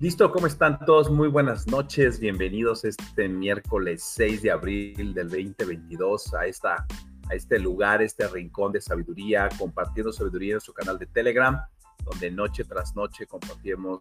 Listo, 0.00 0.32
¿cómo 0.32 0.46
están 0.46 0.82
todos? 0.86 1.10
Muy 1.10 1.28
buenas 1.28 1.66
noches, 1.66 2.18
bienvenidos 2.20 2.86
este 2.86 3.28
miércoles 3.28 4.02
6 4.14 4.40
de 4.40 4.50
abril 4.50 5.12
del 5.12 5.28
2022 5.28 6.32
a, 6.32 6.46
esta, 6.46 6.86
a 7.28 7.34
este 7.34 7.58
lugar, 7.58 8.00
este 8.00 8.26
rincón 8.26 8.72
de 8.72 8.80
sabiduría, 8.80 9.50
compartiendo 9.58 10.10
sabiduría 10.10 10.54
en 10.54 10.62
su 10.62 10.72
canal 10.72 10.98
de 10.98 11.04
Telegram, 11.04 11.60
donde 12.02 12.30
noche 12.30 12.64
tras 12.64 12.96
noche 12.96 13.26
compartimos 13.26 14.00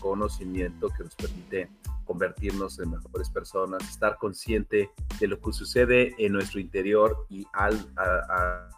conocimiento 0.00 0.90
que 0.90 1.04
nos 1.04 1.14
permite 1.14 1.70
convertirnos 2.04 2.78
en 2.78 2.90
mejores 2.90 3.30
personas, 3.30 3.88
estar 3.88 4.18
consciente 4.18 4.90
de 5.18 5.28
lo 5.28 5.40
que 5.40 5.50
sucede 5.50 6.14
en 6.18 6.34
nuestro 6.34 6.60
interior 6.60 7.24
y 7.30 7.46
al, 7.54 7.74
a, 7.96 8.02
a 8.02 8.75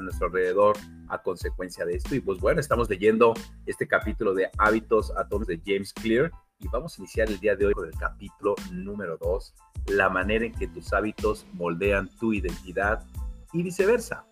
nuestro 0.00 0.26
alrededor 0.26 0.76
a 1.08 1.22
consecuencia 1.22 1.84
de 1.84 1.96
esto. 1.96 2.14
Y 2.14 2.20
pues 2.20 2.38
bueno, 2.38 2.60
estamos 2.60 2.88
leyendo 2.88 3.34
este 3.66 3.86
capítulo 3.86 4.34
de 4.34 4.50
Hábitos 4.58 5.12
Atómicos 5.16 5.48
de 5.48 5.60
James 5.64 5.92
Clear 5.92 6.30
y 6.60 6.68
vamos 6.68 6.98
a 6.98 7.02
iniciar 7.02 7.28
el 7.28 7.38
día 7.38 7.54
de 7.54 7.66
hoy 7.66 7.72
con 7.72 7.86
el 7.86 7.94
capítulo 7.94 8.56
número 8.72 9.16
2, 9.18 9.54
la 9.88 10.08
manera 10.08 10.44
en 10.44 10.52
que 10.52 10.66
tus 10.66 10.92
hábitos 10.92 11.46
moldean 11.52 12.08
tu 12.18 12.32
identidad 12.32 13.06
y 13.52 13.62
viceversa. 13.62 14.24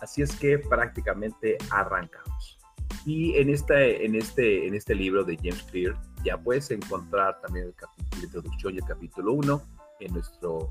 Así 0.00 0.22
es 0.22 0.34
que 0.36 0.58
prácticamente 0.58 1.56
arrancamos. 1.70 2.58
Y 3.06 3.36
en 3.36 3.50
este, 3.50 4.04
en 4.04 4.14
este, 4.16 4.66
en 4.66 4.74
este 4.74 4.94
libro 4.94 5.24
de 5.24 5.36
James 5.36 5.62
Clear 5.70 5.94
ya 6.24 6.36
puedes 6.36 6.70
encontrar 6.70 7.40
también 7.40 7.66
el 7.66 7.74
capítulo 7.74 8.20
de 8.20 8.26
introducción 8.26 8.74
y 8.74 8.78
el 8.78 8.84
capítulo 8.84 9.32
1 9.34 9.62
en 10.00 10.12
nuestro 10.12 10.68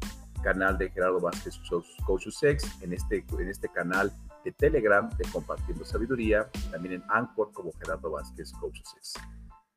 canal 0.48 0.78
de 0.78 0.90
Gerardo 0.90 1.20
Vázquez 1.20 1.60
Coach 2.06 2.30
Sex, 2.30 2.82
en 2.82 2.94
este, 2.94 3.26
en 3.38 3.50
este 3.50 3.68
canal 3.68 4.14
de 4.46 4.54
Telegram 4.54 5.10
de 5.18 5.30
Compartiendo 5.30 5.84
Sabiduría, 5.84 6.50
también 6.72 6.94
en 6.94 7.04
Anchor 7.10 7.52
como 7.52 7.74
Gerardo 7.74 8.12
Vázquez 8.12 8.54
Coach 8.54 8.80
Sex. 8.82 9.16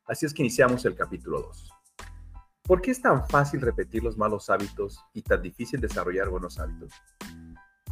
Así 0.07 0.27
es 0.27 0.33
que 0.33 0.43
iniciamos 0.43 0.85
el 0.85 0.95
capítulo 0.95 1.41
2. 1.41 1.73
¿Por 2.63 2.81
qué 2.81 2.93
es 2.93 3.03
tan 3.03 3.27
fácil 3.27 3.61
repetir 3.63 4.05
los 4.05 4.17
malos 4.17 4.49
hábitos 4.49 5.05
y 5.13 5.23
tan 5.23 5.43
difícil 5.43 5.81
desarrollar 5.81 6.29
buenos 6.29 6.61
hábitos? 6.61 6.93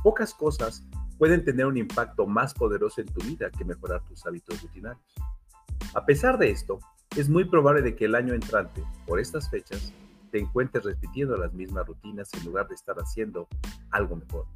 Pocas 0.05 0.33
cosas 0.33 0.85
pueden 1.19 1.45
tener 1.45 1.67
un 1.67 1.79
impacto 1.79 2.29
más 2.29 2.55
poderoso 2.55 3.01
en 3.01 3.09
tu 3.09 3.21
vida 3.27 3.51
que 3.51 3.65
mejorar 3.65 4.05
tus 4.05 4.25
hábitos 4.25 4.63
rutinarios. 4.63 5.15
A 5.95 6.07
pesar 6.07 6.39
de 6.39 6.51
esto, 6.51 6.79
es 7.17 7.29
muy 7.29 7.45
probable 7.45 7.83
de 7.83 7.97
que 7.97 8.05
el 8.05 8.15
año 8.15 8.35
entrante, 8.35 8.85
por 9.05 9.19
estas 9.19 9.51
fechas, 9.51 9.93
te 10.29 10.39
encuentres 10.39 10.85
repitiendo 10.85 11.37
las 11.37 11.53
mismas 11.53 11.87
rutinas 11.87 12.33
en 12.35 12.45
lugar 12.45 12.69
de 12.69 12.75
estar 12.75 12.97
haciendo 12.97 13.49
algo 13.91 14.17
mejor. 14.17 14.47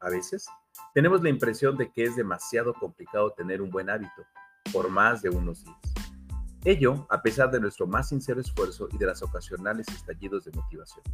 A 0.00 0.10
veces, 0.10 0.46
tenemos 0.94 1.22
la 1.22 1.28
impresión 1.28 1.76
de 1.76 1.90
que 1.90 2.04
es 2.04 2.16
demasiado 2.16 2.72
complicado 2.74 3.32
tener 3.32 3.60
un 3.60 3.70
buen 3.70 3.90
hábito 3.90 4.24
por 4.72 4.88
más 4.90 5.22
de 5.22 5.30
unos 5.30 5.64
días. 5.64 5.78
Ello 6.64 7.06
a 7.10 7.22
pesar 7.22 7.50
de 7.50 7.60
nuestro 7.60 7.86
más 7.86 8.08
sincero 8.08 8.40
esfuerzo 8.40 8.88
y 8.92 8.98
de 8.98 9.06
las 9.06 9.22
ocasionales 9.22 9.88
estallidos 9.88 10.44
de 10.44 10.52
motivación. 10.52 11.04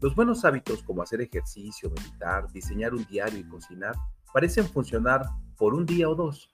Los 0.00 0.14
buenos 0.14 0.44
hábitos 0.44 0.82
como 0.82 1.02
hacer 1.02 1.20
ejercicio, 1.22 1.90
meditar, 1.90 2.50
diseñar 2.52 2.94
un 2.94 3.04
diario 3.06 3.38
y 3.38 3.48
cocinar 3.48 3.94
parecen 4.32 4.66
funcionar 4.66 5.26
por 5.56 5.74
un 5.74 5.86
día 5.86 6.08
o 6.08 6.14
dos, 6.14 6.50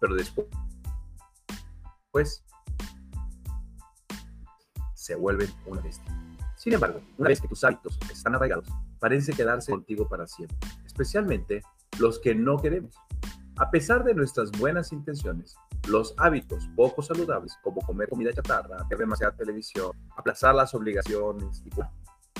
pero 0.00 0.14
después 0.14 0.46
pues, 2.16 2.45
se 5.06 5.14
vuelven 5.14 5.48
una 5.66 5.80
bestia. 5.80 6.12
Sin 6.56 6.72
embargo, 6.72 7.00
una 7.16 7.28
vez 7.28 7.40
que 7.40 7.46
tus 7.46 7.62
hábitos 7.62 7.96
están 8.10 8.34
arraigados, 8.34 8.66
parece 8.98 9.32
quedarse 9.32 9.70
contigo 9.70 10.08
para 10.08 10.26
siempre, 10.26 10.56
especialmente 10.84 11.62
los 12.00 12.18
que 12.18 12.34
no 12.34 12.60
queremos. 12.60 12.92
A 13.58 13.70
pesar 13.70 14.02
de 14.02 14.14
nuestras 14.14 14.50
buenas 14.50 14.92
intenciones, 14.92 15.54
los 15.86 16.12
hábitos 16.16 16.68
poco 16.74 17.02
saludables, 17.02 17.56
como 17.62 17.82
comer 17.82 18.08
comida 18.08 18.32
chatarra, 18.32 18.84
ver 18.90 18.98
demasiada 18.98 19.36
televisión, 19.36 19.92
aplazar 20.16 20.56
las 20.56 20.74
obligaciones, 20.74 21.62
y 21.64 21.70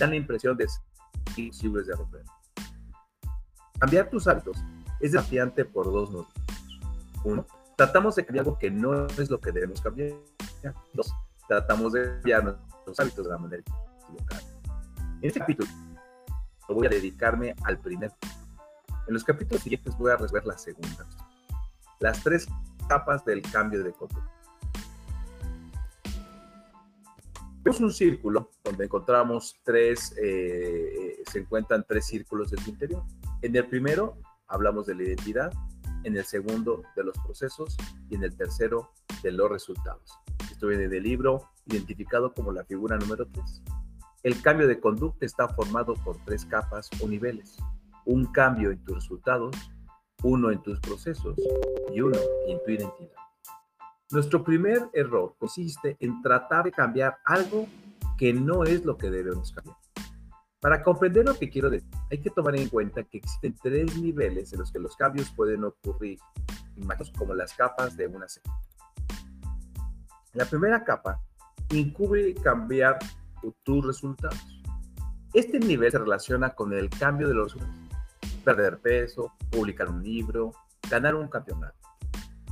dan 0.01 0.11
la 0.11 0.17
impresión 0.17 0.57
de 0.57 0.69
ser 0.69 0.83
imposibles 1.37 1.87
de 1.87 1.95
romper. 1.95 2.25
Cambiar 3.79 4.11
tus 4.11 4.27
hábitos 4.27 4.59
es 5.01 5.13
desafiante 5.13 5.65
por 5.65 5.87
dos 5.87 6.11
motivos. 6.11 6.35
Uno, 7.23 7.47
tratamos 7.77 8.17
de 8.17 8.25
cambiar 8.25 8.45
algo 8.45 8.59
que 8.59 8.71
no 8.71 9.07
es 9.07 9.31
lo 9.31 9.41
que 9.41 9.53
debemos 9.53 9.81
cambiar. 9.81 10.13
Dos, 10.95 11.15
tratamos 11.49 11.93
de 11.93 12.05
cambiar 12.05 12.45
nuestros 12.45 13.01
hábitos 13.01 13.25
de 13.25 13.31
la 13.31 13.39
manera 13.39 13.63
equivocada. 14.03 14.43
En 15.21 15.29
este 15.29 15.41
capítulo 15.41 15.69
voy 16.69 16.87
a 16.87 16.91
dedicarme 16.91 17.55
al 17.65 17.79
primer. 17.79 18.13
En 19.07 19.15
los 19.15 19.25
capítulos 19.25 19.63
siguientes 19.63 19.97
voy 19.97 20.11
a 20.13 20.17
resolver 20.17 20.47
la 20.47 20.59
segunda. 20.59 21.07
Las 22.01 22.23
tres 22.23 22.49
capas 22.89 23.25
del 23.25 23.43
cambio 23.43 23.83
de 23.83 23.93
conducta. 23.93 24.33
Vemos 27.63 27.81
un 27.81 27.93
círculo 27.93 28.51
donde 28.63 28.85
encontramos 28.85 29.57
tres, 29.65 30.15
eh, 30.23 31.21
se 31.29 31.41
encuentran 31.41 31.85
tres 31.89 32.07
círculos 32.07 32.51
del 32.51 32.61
interior. 32.69 33.03
En 33.43 33.57
el 33.57 33.67
primero 33.67 34.19
hablamos 34.47 34.87
de 34.87 34.95
la 34.95 35.03
identidad, 35.03 35.53
en 36.05 36.17
el 36.17 36.25
segundo 36.25 36.83
de 36.95 37.03
los 37.03 37.19
procesos 37.19 37.77
y 38.09 38.15
en 38.15 38.23
el 38.23 38.37
tercero 38.37 38.93
de 39.23 39.33
los 39.33 39.51
resultados. 39.51 40.13
Viene 40.63 40.89
del 40.89 41.03
libro 41.03 41.51
identificado 41.67 42.33
como 42.33 42.51
la 42.51 42.65
figura 42.65 42.97
número 42.97 43.27
3. 43.27 43.63
El 44.23 44.41
cambio 44.43 44.67
de 44.67 44.81
conducta 44.81 45.27
está 45.27 45.49
formado 45.49 45.95
por 45.95 46.17
tres 46.25 46.45
capas 46.45 46.89
o 47.01 47.07
niveles. 47.07 47.57
Un 48.05 48.27
cambio 48.27 48.71
en 48.71 48.83
tus 48.83 48.97
resultados, 48.97 49.55
uno 50.23 50.51
en 50.51 50.63
tus 50.63 50.81
procesos 50.81 51.37
y 51.93 52.01
uno 52.01 52.19
en 52.49 52.59
tu 52.65 52.71
identidad. 52.71 53.13
Nuestro 54.11 54.43
primer 54.43 54.89
error 54.93 55.35
consiste 55.39 55.97
en 56.01 56.23
tratar 56.23 56.65
de 56.65 56.73
cambiar 56.73 57.19
algo 57.25 57.67
que 58.17 58.33
no 58.33 58.65
es 58.65 58.85
lo 58.85 58.97
que 58.97 59.11
debemos 59.11 59.53
cambiar. 59.53 59.77
Para 60.61 60.83
comprender 60.83 61.27
lo 61.27 61.39
que 61.39 61.51
quiero 61.51 61.71
decir, 61.71 61.91
hay 62.11 62.19
que 62.19 62.31
tomar 62.31 62.57
en 62.57 62.69
cuenta 62.69 63.05
que 63.05 63.19
existen 63.19 63.55
tres 63.63 63.97
niveles 64.01 64.53
en 64.53 64.61
los 64.61 64.73
que 64.73 64.79
los 64.79 64.97
cambios 64.97 65.31
pueden 65.31 65.65
ocurrir, 65.65 66.19
como 67.17 67.35
las 67.35 67.55
capas 67.55 67.97
de 67.97 68.07
una 68.07 68.27
La 70.37 70.45
primera 70.45 70.85
capa 70.85 71.19
incluye 71.71 72.35
cambiar 72.35 72.99
tus 73.63 73.87
resultados. 73.87 74.39
Este 75.33 75.59
nivel 75.59 75.91
se 75.91 75.99
relaciona 75.99 76.51
con 76.51 76.75
el 76.75 76.91
cambio 76.91 77.27
de 77.27 77.35
los. 77.35 77.57
Perder 78.45 78.79
peso, 78.79 79.33
publicar 79.51 79.89
un 79.89 80.03
libro, 80.03 80.53
ganar 80.91 81.15
un 81.15 81.29
campeonato. 81.29 81.75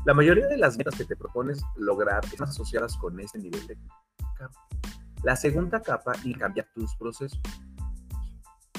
La 0.06 0.14
mayoría 0.14 0.46
de 0.46 0.56
las 0.56 0.78
metas 0.78 0.94
que 0.94 1.04
te 1.04 1.14
propones 1.14 1.62
lograr 1.76 2.24
están 2.24 2.48
asociadas 2.48 2.96
con 2.96 3.20
este 3.20 3.38
nivel 3.38 3.66
de 3.66 3.76
cambio. 4.38 4.58
La 5.22 5.36
segunda 5.36 5.82
capa 5.82 6.12
y 6.24 6.34
cambiar 6.34 6.66
tus 6.74 6.96
procesos. 6.96 7.38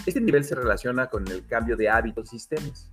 Este 0.04 0.20
nivel 0.20 0.44
se 0.44 0.56
relaciona 0.56 1.12
con 1.12 1.28
el 1.28 1.46
cambio 1.46 1.78
de 1.78 1.90
hábitos 1.90 2.34
y 2.34 2.40
sistemas. 2.40 2.90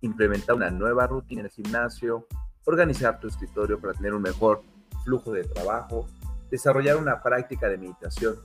Implementar 0.00 0.56
una 0.56 0.70
nueva 0.70 1.06
rutina 1.06 1.42
en 1.42 1.46
el 1.46 1.52
gimnasio, 1.52 2.26
organizar 2.64 3.20
tu 3.20 3.28
escritorio 3.28 3.78
para 3.78 3.92
tener 3.92 4.14
un 4.14 4.22
mejor 4.22 4.62
flujo 5.04 5.32
de 5.32 5.44
trabajo, 5.44 6.06
desarrollar 6.50 6.96
una 6.96 7.22
práctica 7.22 7.68
de 7.68 7.78
meditación. 7.78 8.36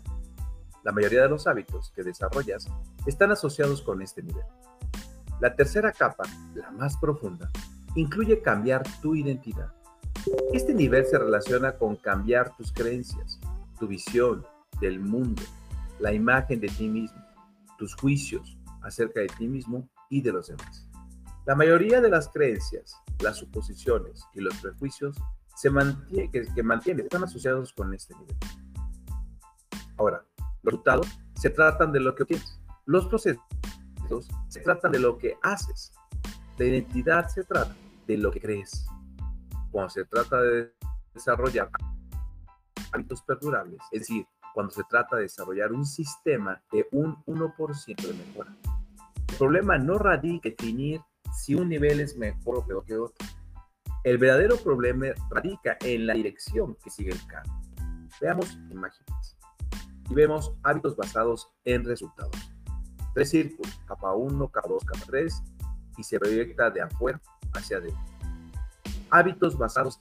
La 0.83 0.91
mayoría 0.91 1.23
de 1.23 1.29
los 1.29 1.47
hábitos 1.47 1.91
que 1.95 2.03
desarrollas 2.03 2.67
están 3.05 3.31
asociados 3.31 3.81
con 3.81 4.01
este 4.01 4.23
nivel. 4.23 4.45
La 5.39 5.55
tercera 5.55 5.91
capa, 5.91 6.23
la 6.55 6.71
más 6.71 6.97
profunda, 6.97 7.49
incluye 7.95 8.41
cambiar 8.41 8.83
tu 9.01 9.15
identidad. 9.15 9.71
Este 10.53 10.73
nivel 10.73 11.05
se 11.05 11.17
relaciona 11.17 11.73
con 11.73 11.95
cambiar 11.95 12.55
tus 12.55 12.71
creencias, 12.71 13.39
tu 13.79 13.87
visión 13.87 14.45
del 14.81 14.99
mundo, 14.99 15.41
la 15.99 16.13
imagen 16.13 16.59
de 16.59 16.67
ti 16.67 16.87
mismo 16.87 17.27
tus 17.77 17.95
juicios 17.95 18.57
acerca 18.81 19.21
de 19.21 19.27
ti 19.27 19.47
mismo 19.47 19.87
y 20.09 20.21
de 20.21 20.33
los 20.33 20.47
demás. 20.47 20.87
La 21.45 21.55
mayoría 21.55 22.01
de 22.01 22.09
las 22.09 22.27
creencias, 22.29 22.95
las 23.21 23.37
suposiciones 23.37 24.25
y 24.33 24.41
los 24.41 24.55
prejuicios 24.57 25.15
se 25.57 25.71
mantiene, 25.71 26.29
que, 26.29 26.45
que 26.53 26.63
mantienen, 26.63 27.05
están 27.05 27.23
asociados 27.23 27.73
con 27.73 27.91
este 27.93 28.13
nivel. 28.13 28.37
Ahora, 29.97 30.23
los 30.61 30.73
resultados 30.73 31.07
se 31.33 31.49
tratan 31.49 31.91
de 31.91 31.99
lo 31.99 32.13
que 32.13 32.23
obtienes. 32.23 32.59
Los 32.85 33.07
procesos 33.07 33.41
se 34.47 34.61
tratan 34.61 34.91
de 34.91 34.99
lo 34.99 35.17
que 35.17 35.35
haces. 35.41 35.91
La 36.57 36.65
identidad 36.65 37.27
se 37.27 37.43
trata 37.43 37.75
de 38.05 38.17
lo 38.17 38.31
que 38.31 38.39
crees. 38.39 38.85
Cuando 39.71 39.89
se 39.89 40.05
trata 40.05 40.41
de 40.41 40.71
desarrollar 41.13 41.69
hábitos 42.91 43.23
perdurables, 43.23 43.79
es 43.91 44.01
decir, 44.01 44.27
cuando 44.53 44.71
se 44.71 44.83
trata 44.89 45.15
de 45.15 45.23
desarrollar 45.23 45.71
un 45.73 45.85
sistema 45.85 46.61
de 46.71 46.87
un 46.91 47.15
1% 47.25 47.95
de 47.95 48.13
mejora. 48.13 48.55
El 49.27 49.35
problema 49.37 49.77
no 49.77 49.97
radica 49.97 50.49
en 50.49 50.55
definir 50.55 51.01
si 51.33 51.55
un 51.55 51.69
nivel 51.69 51.99
es 51.99 52.15
mejor 52.15 52.57
o 52.57 52.65
peor 52.65 52.85
que 52.85 52.95
otro. 52.95 53.27
El 54.07 54.17
verdadero 54.19 54.55
problema 54.55 55.07
radica 55.29 55.75
en 55.81 56.07
la 56.07 56.13
dirección 56.13 56.77
que 56.81 56.89
sigue 56.89 57.11
el 57.11 57.27
cambio. 57.27 57.51
Veamos 58.21 58.57
imágenes. 58.71 59.37
Y 60.09 60.13
vemos 60.13 60.53
hábitos 60.63 60.95
basados 60.95 61.49
en 61.65 61.83
resultados. 61.83 62.31
Tres 63.13 63.31
círculos, 63.31 63.77
capa 63.85 64.13
1, 64.13 64.47
capa 64.47 64.69
2, 64.69 64.85
capa 64.85 65.05
3, 65.07 65.43
y 65.97 66.03
se 66.03 66.17
proyecta 66.19 66.69
de 66.69 66.83
afuera 66.83 67.21
hacia 67.53 67.79
adentro. 67.79 67.99
Hábitos 69.09 69.57
basados 69.57 69.99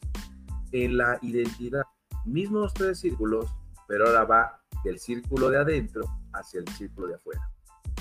en 0.70 0.98
la 0.98 1.18
identidad. 1.22 1.82
Mismos 2.24 2.74
tres 2.74 3.00
círculos, 3.00 3.52
pero 3.88 4.06
ahora 4.06 4.22
va 4.22 4.60
del 4.84 5.00
círculo 5.00 5.50
de 5.50 5.58
adentro 5.58 6.04
hacia 6.32 6.60
el 6.60 6.68
círculo 6.68 7.08
de 7.08 7.16
afuera. 7.16 7.50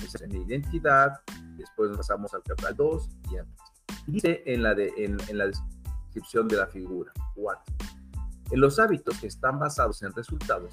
Esa 0.04 0.24
es 0.24 0.32
la 0.32 0.38
identidad, 0.38 1.20
después 1.56 1.96
pasamos 1.96 2.32
al 2.32 2.44
capítulo 2.44 2.92
2 2.92 3.10
y 3.32 3.38
antes. 3.38 3.56
Dice 4.06 4.44
en 4.46 4.62
la, 4.62 4.72
de, 4.72 4.92
en, 4.98 5.16
en 5.28 5.38
la 5.38 5.46
descripción 5.46 5.75
de 6.48 6.56
la 6.56 6.66
figura 6.66 7.12
4. 7.34 7.74
En 8.50 8.60
los 8.60 8.78
hábitos 8.78 9.18
que 9.18 9.26
están 9.26 9.58
basados 9.58 10.02
en 10.02 10.12
resultados, 10.12 10.72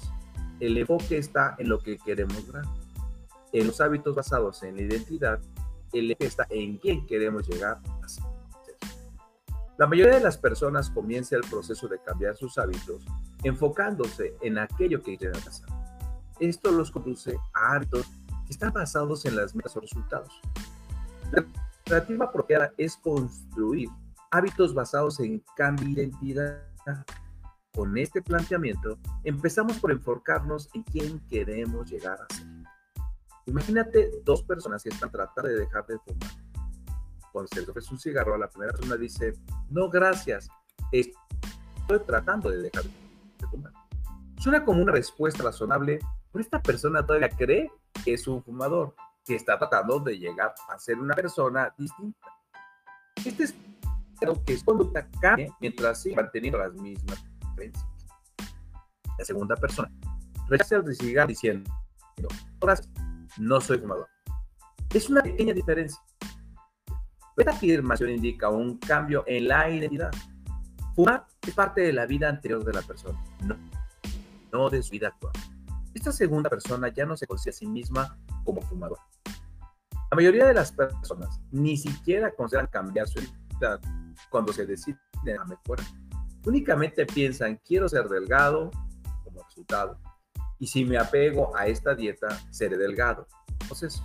el 0.60 0.76
enfoque 0.78 1.18
está 1.18 1.54
en 1.58 1.68
lo 1.68 1.78
que 1.78 1.98
queremos 1.98 2.36
lograr. 2.46 2.64
En 3.52 3.66
los 3.66 3.80
hábitos 3.80 4.14
basados 4.14 4.62
en 4.62 4.76
la 4.76 4.82
identidad, 4.82 5.40
el 5.92 6.10
enfoque 6.10 6.26
está 6.26 6.46
en 6.50 6.78
quién 6.78 7.06
queremos 7.06 7.46
llegar 7.46 7.80
a 8.02 8.08
ser. 8.08 8.24
La 9.76 9.86
mayoría 9.86 10.14
de 10.14 10.20
las 10.20 10.38
personas 10.38 10.88
comienza 10.88 11.36
el 11.36 11.42
proceso 11.42 11.88
de 11.88 12.00
cambiar 12.00 12.36
sus 12.36 12.56
hábitos 12.58 13.04
enfocándose 13.42 14.34
en 14.40 14.58
aquello 14.58 15.02
que 15.02 15.18
quieren 15.18 15.36
hacer. 15.36 15.66
Esto 16.40 16.70
los 16.70 16.90
conduce 16.90 17.36
a 17.52 17.74
hábitos 17.74 18.06
que 18.46 18.52
están 18.52 18.72
basados 18.72 19.24
en 19.26 19.36
las 19.36 19.54
metas 19.54 19.76
o 19.76 19.80
resultados. 19.80 20.40
La 21.32 21.44
alternativa 21.84 22.26
apropiada 22.26 22.72
es 22.78 22.96
construir 22.96 23.88
hábitos 24.34 24.74
basados 24.74 25.20
en 25.20 25.42
cambio 25.56 25.86
de 25.86 25.92
identidad. 25.92 26.62
Con 27.72 27.96
este 27.98 28.22
planteamiento, 28.22 28.98
empezamos 29.24 29.78
por 29.78 29.90
enfocarnos 29.90 30.68
en 30.74 30.82
quién 30.84 31.20
queremos 31.28 31.90
llegar 31.90 32.18
a 32.20 32.34
ser. 32.34 32.46
Imagínate 33.46 34.10
dos 34.24 34.42
personas 34.42 34.82
que 34.82 34.90
están 34.90 35.10
tratando 35.10 35.50
de 35.50 35.58
dejar 35.58 35.84
de 35.86 35.98
fumar 35.98 36.30
cuando 37.34 37.48
se 37.52 37.62
le 37.62 37.68
ofrece 37.68 37.92
un 37.92 37.98
cigarro, 37.98 38.38
la 38.38 38.48
primera 38.48 38.72
persona 38.72 38.96
dice, 38.96 39.34
no, 39.68 39.90
gracias, 39.90 40.48
estoy 40.92 41.98
tratando 42.06 42.48
de 42.48 42.58
dejar 42.58 42.84
de 42.84 43.46
fumar. 43.48 43.72
Suena 44.38 44.64
como 44.64 44.80
una 44.80 44.92
respuesta 44.92 45.42
razonable, 45.42 45.98
pero 46.30 46.44
esta 46.44 46.62
persona 46.62 47.04
todavía 47.04 47.30
cree 47.30 47.72
que 48.04 48.14
es 48.14 48.28
un 48.28 48.40
fumador, 48.40 48.94
que 49.24 49.34
está 49.34 49.58
tratando 49.58 49.98
de 49.98 50.16
llegar 50.16 50.54
a 50.68 50.78
ser 50.78 51.00
una 51.00 51.16
persona 51.16 51.74
distinta. 51.76 52.28
Este 53.16 53.42
es 53.42 53.54
que 54.46 54.56
su 54.56 54.64
conducta 54.64 55.08
cambie 55.20 55.52
mientras 55.60 56.02
sigue 56.02 56.16
manteniendo 56.16 56.58
las 56.58 56.72
mismas 56.74 57.24
creencias. 57.54 57.86
La 59.18 59.24
segunda 59.24 59.56
persona 59.56 59.90
rechaza 60.48 60.76
el 60.76 60.96
cigarro 60.96 61.28
diciendo, 61.28 61.70
gracias, 62.60 62.90
no 63.38 63.60
soy 63.60 63.78
fumador. 63.78 64.08
Es 64.92 65.08
una 65.08 65.22
pequeña 65.22 65.52
diferencia 65.52 66.00
esta 67.36 67.50
afirmación 67.50 68.10
indica 68.10 68.48
un 68.48 68.78
cambio 68.78 69.24
en 69.26 69.48
la 69.48 69.68
identidad. 69.68 70.12
Fumar 70.94 71.26
es 71.44 71.52
parte 71.52 71.80
de 71.80 71.92
la 71.92 72.06
vida 72.06 72.28
anterior 72.28 72.64
de 72.64 72.72
la 72.72 72.82
persona, 72.82 73.20
no, 73.42 73.56
no 74.52 74.70
de 74.70 74.82
su 74.82 74.90
vida 74.90 75.08
actual. 75.08 75.32
Esta 75.94 76.12
segunda 76.12 76.48
persona 76.48 76.88
ya 76.88 77.04
no 77.04 77.16
se 77.16 77.26
conoce 77.26 77.50
a 77.50 77.52
sí 77.52 77.66
misma 77.66 78.16
como 78.44 78.62
fumador. 78.62 78.98
La 80.10 80.16
mayoría 80.16 80.46
de 80.46 80.54
las 80.54 80.70
personas 80.70 81.40
ni 81.50 81.76
siquiera 81.76 82.32
consideran 82.32 82.68
cambiar 82.68 83.08
su 83.08 83.18
identidad 83.18 83.80
cuando 84.30 84.52
se 84.52 84.66
deciden 84.66 84.98
a 85.40 85.44
mejorar. 85.44 85.86
Únicamente 86.46 87.06
piensan, 87.06 87.60
quiero 87.64 87.88
ser 87.88 88.08
delgado 88.08 88.70
como 89.24 89.42
resultado. 89.42 89.98
Y 90.58 90.66
si 90.66 90.84
me 90.84 90.98
apego 90.98 91.56
a 91.56 91.66
esta 91.66 91.94
dieta, 91.94 92.28
seré 92.50 92.76
delgado. 92.76 93.26
Entonces, 93.60 94.02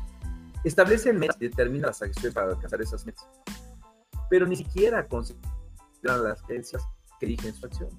Establece 0.63 1.13
metas 1.13 1.37
y 1.39 1.47
determina 1.47 1.87
las 1.87 2.01
acciones 2.01 2.33
para 2.33 2.49
alcanzar 2.49 2.81
esas 2.81 3.05
metas. 3.05 3.25
Pero 4.29 4.45
ni 4.45 4.57
siquiera 4.57 5.07
consideran 5.07 6.23
las 6.23 6.41
creencias 6.43 6.83
que 7.19 7.27
dirigen 7.27 7.53
su 7.53 7.65
acción. 7.65 7.89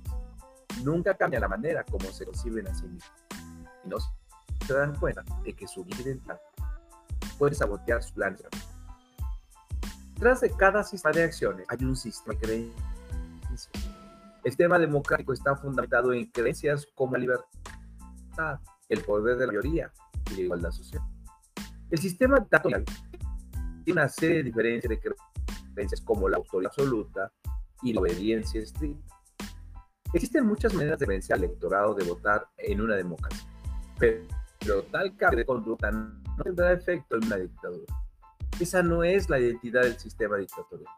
Nunca 0.84 1.14
cambia 1.16 1.40
la 1.40 1.48
manera 1.48 1.84
como 1.84 2.10
se 2.12 2.26
conciben 2.26 2.68
a 2.68 2.74
sí 2.74 2.86
mismos. 2.86 3.12
Y 3.84 3.88
no 3.88 3.96
se 3.98 4.74
dan 4.74 4.94
cuenta 4.96 5.24
de 5.42 5.54
que 5.54 5.66
su 5.66 5.86
identidad 5.86 6.38
puede 7.38 7.54
sabotear 7.54 8.02
sus 8.02 8.12
planes. 8.12 8.42
Detrás 10.20 10.42
de 10.42 10.50
cada 10.50 10.84
sistema 10.84 11.12
de 11.12 11.24
acciones 11.24 11.66
hay 11.70 11.82
un 11.82 11.96
sistema 11.96 12.34
de 12.34 12.40
creencias. 12.40 13.70
El 14.44 14.52
sistema 14.52 14.78
democrático 14.78 15.32
está 15.32 15.56
fundamentado 15.56 16.12
en 16.12 16.26
creencias 16.26 16.86
como 16.94 17.14
la 17.14 17.20
libertad, 17.20 18.60
el 18.90 19.00
poder 19.00 19.38
de 19.38 19.46
la 19.46 19.52
mayoría 19.52 19.90
y 20.30 20.34
la 20.34 20.40
igualdad 20.42 20.72
social. 20.72 21.02
El 21.90 21.98
sistema 21.98 22.38
dictatorial 22.38 22.84
tiene 23.82 23.98
una 23.98 24.10
serie 24.10 24.36
de 24.36 24.42
diferencias 24.42 24.90
de 24.90 25.00
creencias 25.72 26.02
como 26.02 26.28
la 26.28 26.36
autoridad 26.36 26.70
absoluta 26.70 27.32
y 27.80 27.94
la 27.94 28.02
obediencia 28.02 28.60
estricta. 28.60 29.16
Existen 30.12 30.46
muchas 30.46 30.74
maneras 30.74 30.98
de 30.98 31.06
vencer 31.06 31.36
al 31.36 31.44
electorado 31.44 31.94
de 31.94 32.04
votar 32.04 32.46
en 32.58 32.82
una 32.82 32.94
democracia, 32.94 33.48
pero, 33.98 34.82
tal 34.92 35.16
cambio 35.16 35.38
de 35.38 35.46
conducta 35.46 35.90
no 35.90 36.44
tendrá 36.44 36.74
efecto 36.74 37.16
en 37.16 37.24
una 37.24 37.36
dictadura. 37.36 38.09
Esa 38.60 38.82
no 38.82 39.02
es 39.02 39.30
la 39.30 39.40
identidad 39.40 39.82
del 39.82 39.98
sistema 39.98 40.36
dictatorial. 40.36 40.92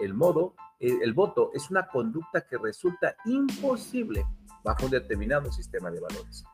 El 0.00 0.14
modo, 0.14 0.56
el, 0.80 1.02
el 1.02 1.12
voto 1.12 1.50
es 1.54 1.70
una 1.70 1.86
conducta 1.86 2.46
que 2.46 2.58
resulta 2.58 3.14
imposible 3.26 4.26
bajo 4.64 4.86
un 4.86 4.90
determinado 4.90 5.52
sistema 5.52 5.90
de 5.90 6.00
valores. 6.00 6.44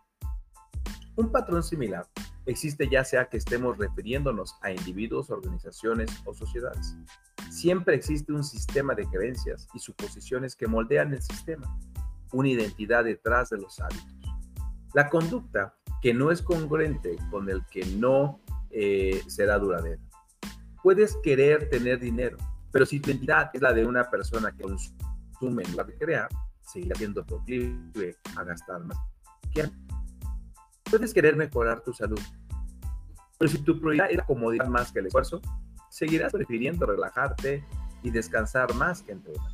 Un 1.16 1.30
patrón 1.30 1.62
similar 1.62 2.06
existe 2.46 2.88
ya 2.88 3.04
sea 3.04 3.28
que 3.28 3.36
estemos 3.36 3.78
refiriéndonos 3.78 4.56
a 4.62 4.72
individuos, 4.72 5.30
organizaciones 5.30 6.10
o 6.24 6.34
sociedades. 6.34 6.96
Siempre 7.50 7.94
existe 7.94 8.32
un 8.32 8.42
sistema 8.42 8.94
de 8.94 9.06
creencias 9.06 9.68
y 9.74 9.78
suposiciones 9.78 10.56
que 10.56 10.66
moldean 10.66 11.12
el 11.12 11.22
sistema, 11.22 11.78
una 12.32 12.48
identidad 12.48 13.04
detrás 13.04 13.50
de 13.50 13.58
los 13.58 13.78
hábitos. 13.80 14.16
La 14.94 15.08
conducta 15.08 15.76
que 16.02 16.14
no 16.14 16.30
es 16.30 16.42
congruente 16.42 17.16
con 17.30 17.48
el 17.48 17.64
que 17.66 17.84
no 17.86 18.40
eh, 18.70 19.22
será 19.28 19.58
duradera. 19.58 20.00
Puedes 20.82 21.16
querer 21.22 21.68
tener 21.68 21.98
dinero, 22.00 22.36
pero 22.72 22.86
si 22.86 23.00
tu 23.00 23.10
identidad 23.10 23.50
es 23.52 23.60
la 23.60 23.72
de 23.72 23.84
una 23.84 24.10
persona 24.10 24.50
que 24.52 24.62
consume 24.62 25.62
en 25.64 25.70
lugar 25.72 25.86
de 25.86 25.98
crear, 25.98 26.28
seguirá 26.62 26.96
siendo 26.96 27.24
proclive 27.24 28.16
a 28.36 28.44
gastar 28.44 28.84
más. 28.84 28.98
Puedes 30.84 31.12
querer 31.12 31.36
mejorar 31.36 31.82
tu 31.82 31.92
salud, 31.92 32.20
pero 33.38 33.50
si 33.50 33.58
tu 33.58 33.78
prioridad 33.78 34.10
es 34.10 34.18
la 34.18 34.26
comodidad 34.26 34.66
más 34.68 34.92
que 34.92 35.00
el 35.00 35.06
esfuerzo, 35.06 35.40
seguirás 35.88 36.32
prefiriendo 36.32 36.86
relajarte 36.86 37.64
y 38.02 38.10
descansar 38.10 38.74
más 38.74 39.02
que 39.02 39.12
entrenar. 39.12 39.46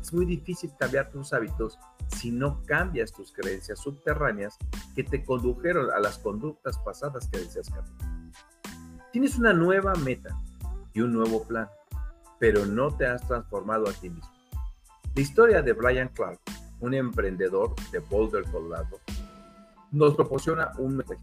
Es 0.00 0.12
muy 0.12 0.26
difícil 0.26 0.70
cambiar 0.78 1.10
tus 1.10 1.32
hábitos 1.32 1.78
si 2.08 2.30
no 2.30 2.62
cambias 2.64 3.12
tus 3.12 3.32
creencias 3.32 3.80
subterráneas 3.80 4.58
que 4.94 5.04
te 5.04 5.24
condujeron 5.24 5.90
a 5.90 6.00
las 6.00 6.18
conductas 6.18 6.78
pasadas 6.78 7.28
que 7.28 7.38
deseas 7.38 7.70
cambiar. 7.70 8.11
Tienes 9.12 9.38
una 9.38 9.52
nueva 9.52 9.94
meta 9.94 10.36
y 10.92 11.00
un 11.00 11.12
nuevo 11.12 11.44
plan, 11.44 11.68
pero 12.38 12.66
no 12.66 12.96
te 12.96 13.06
has 13.06 13.26
transformado 13.26 13.88
a 13.88 13.92
ti 13.92 14.10
mismo. 14.10 14.30
La 15.14 15.22
historia 15.22 15.62
de 15.62 15.72
Brian 15.72 16.08
Clark, 16.08 16.40
un 16.80 16.94
emprendedor 16.94 17.74
de 17.90 17.98
Boulder, 17.98 18.44
Colorado, 18.50 18.98
nos 19.90 20.14
proporciona 20.14 20.72
un 20.78 20.96
mensaje 20.96 21.22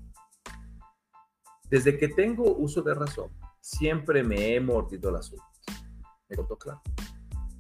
desde 1.70 2.00
que 2.00 2.08
tengo 2.08 2.56
uso 2.56 2.82
de 2.82 2.96
razón, 2.96 3.30
siempre 3.62 4.24
me 4.24 4.56
he 4.56 4.60
mordido 4.60 5.12
las 5.12 5.32
uñas. 5.32 5.46
Me 6.28 6.36
contó 6.36 6.58
claro. 6.58 6.82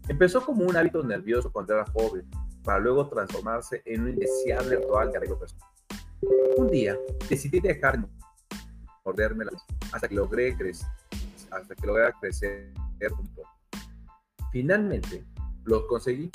Empezó 0.07 0.43
como 0.43 0.65
un 0.65 0.75
hábito 0.75 1.03
nervioso 1.03 1.51
cuando 1.51 1.75
era 1.75 1.85
joven, 1.85 2.27
para 2.63 2.79
luego 2.79 3.07
transformarse 3.07 3.83
en 3.85 4.01
un 4.01 4.09
indeseable 4.09 4.77
ritual 4.77 5.11
de 5.11 5.17
arreglo 5.17 5.37
personal. 5.37 5.69
Un 6.57 6.69
día 6.69 6.97
decidí 7.29 7.59
dejar 7.59 8.01
de 8.01 8.07
morderme 9.05 9.45
las 9.45 9.65
hasta 9.91 10.07
que 10.07 10.15
logré 10.15 10.55
crecer, 10.55 10.87
hasta 11.51 11.75
que 11.75 11.87
logré 11.87 12.11
crecer 12.19 12.73
un 13.17 13.27
poco. 13.35 13.49
Finalmente 14.51 15.25
lo 15.65 15.87
conseguí 15.87 16.31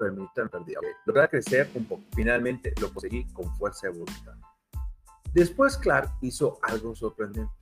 permitan 0.00 0.48
perdí. 0.48 0.74
Okay. 0.76 1.28
crecer 1.28 1.70
un 1.74 1.84
poco. 1.84 2.02
Finalmente 2.14 2.72
lo 2.80 2.92
conseguí 2.92 3.26
con 3.32 3.54
fuerza 3.56 3.88
de 3.88 3.98
voluntad. 3.98 4.34
Después 5.34 5.76
Clark 5.76 6.10
hizo 6.22 6.58
algo 6.62 6.96
sorprendente. 6.96 7.52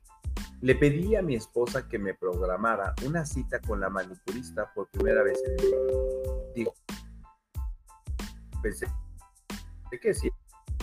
Le 0.60 0.74
pedí 0.74 1.14
a 1.16 1.22
mi 1.22 1.34
esposa 1.34 1.88
que 1.88 1.98
me 1.98 2.14
programara 2.14 2.94
una 3.04 3.26
cita 3.26 3.60
con 3.60 3.80
la 3.80 3.90
manicurista 3.90 4.72
por 4.74 4.88
primera 4.88 5.22
vez 5.22 5.38
en 5.44 5.52
el 5.52 5.56
vida. 5.58 6.52
Digo, 6.54 6.74
pensé 8.62 8.86
que 10.00 10.14
si 10.14 10.30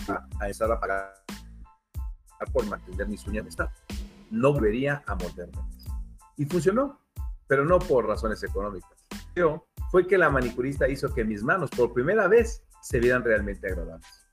a 0.08 0.48
estar 0.48 0.70
a 0.70 0.80
pagar 0.80 1.14
por 2.52 2.66
mantener 2.66 3.08
mis 3.08 3.26
uñas 3.26 3.56
de 3.56 3.68
no 4.30 4.52
volvería 4.52 5.02
a 5.06 5.14
morderme. 5.14 5.58
Y 6.36 6.44
funcionó, 6.44 7.00
pero 7.46 7.64
no 7.64 7.78
por 7.78 8.06
razones 8.06 8.42
económicas. 8.42 8.90
Yo 9.34 9.66
fue 9.90 10.06
que 10.06 10.18
la 10.18 10.30
manicurista 10.30 10.88
hizo 10.88 11.12
que 11.14 11.24
mis 11.24 11.42
manos 11.42 11.70
por 11.70 11.92
primera 11.92 12.28
vez 12.28 12.62
se 12.82 13.00
vieran 13.00 13.24
realmente 13.24 13.66
agradables. 13.68 14.26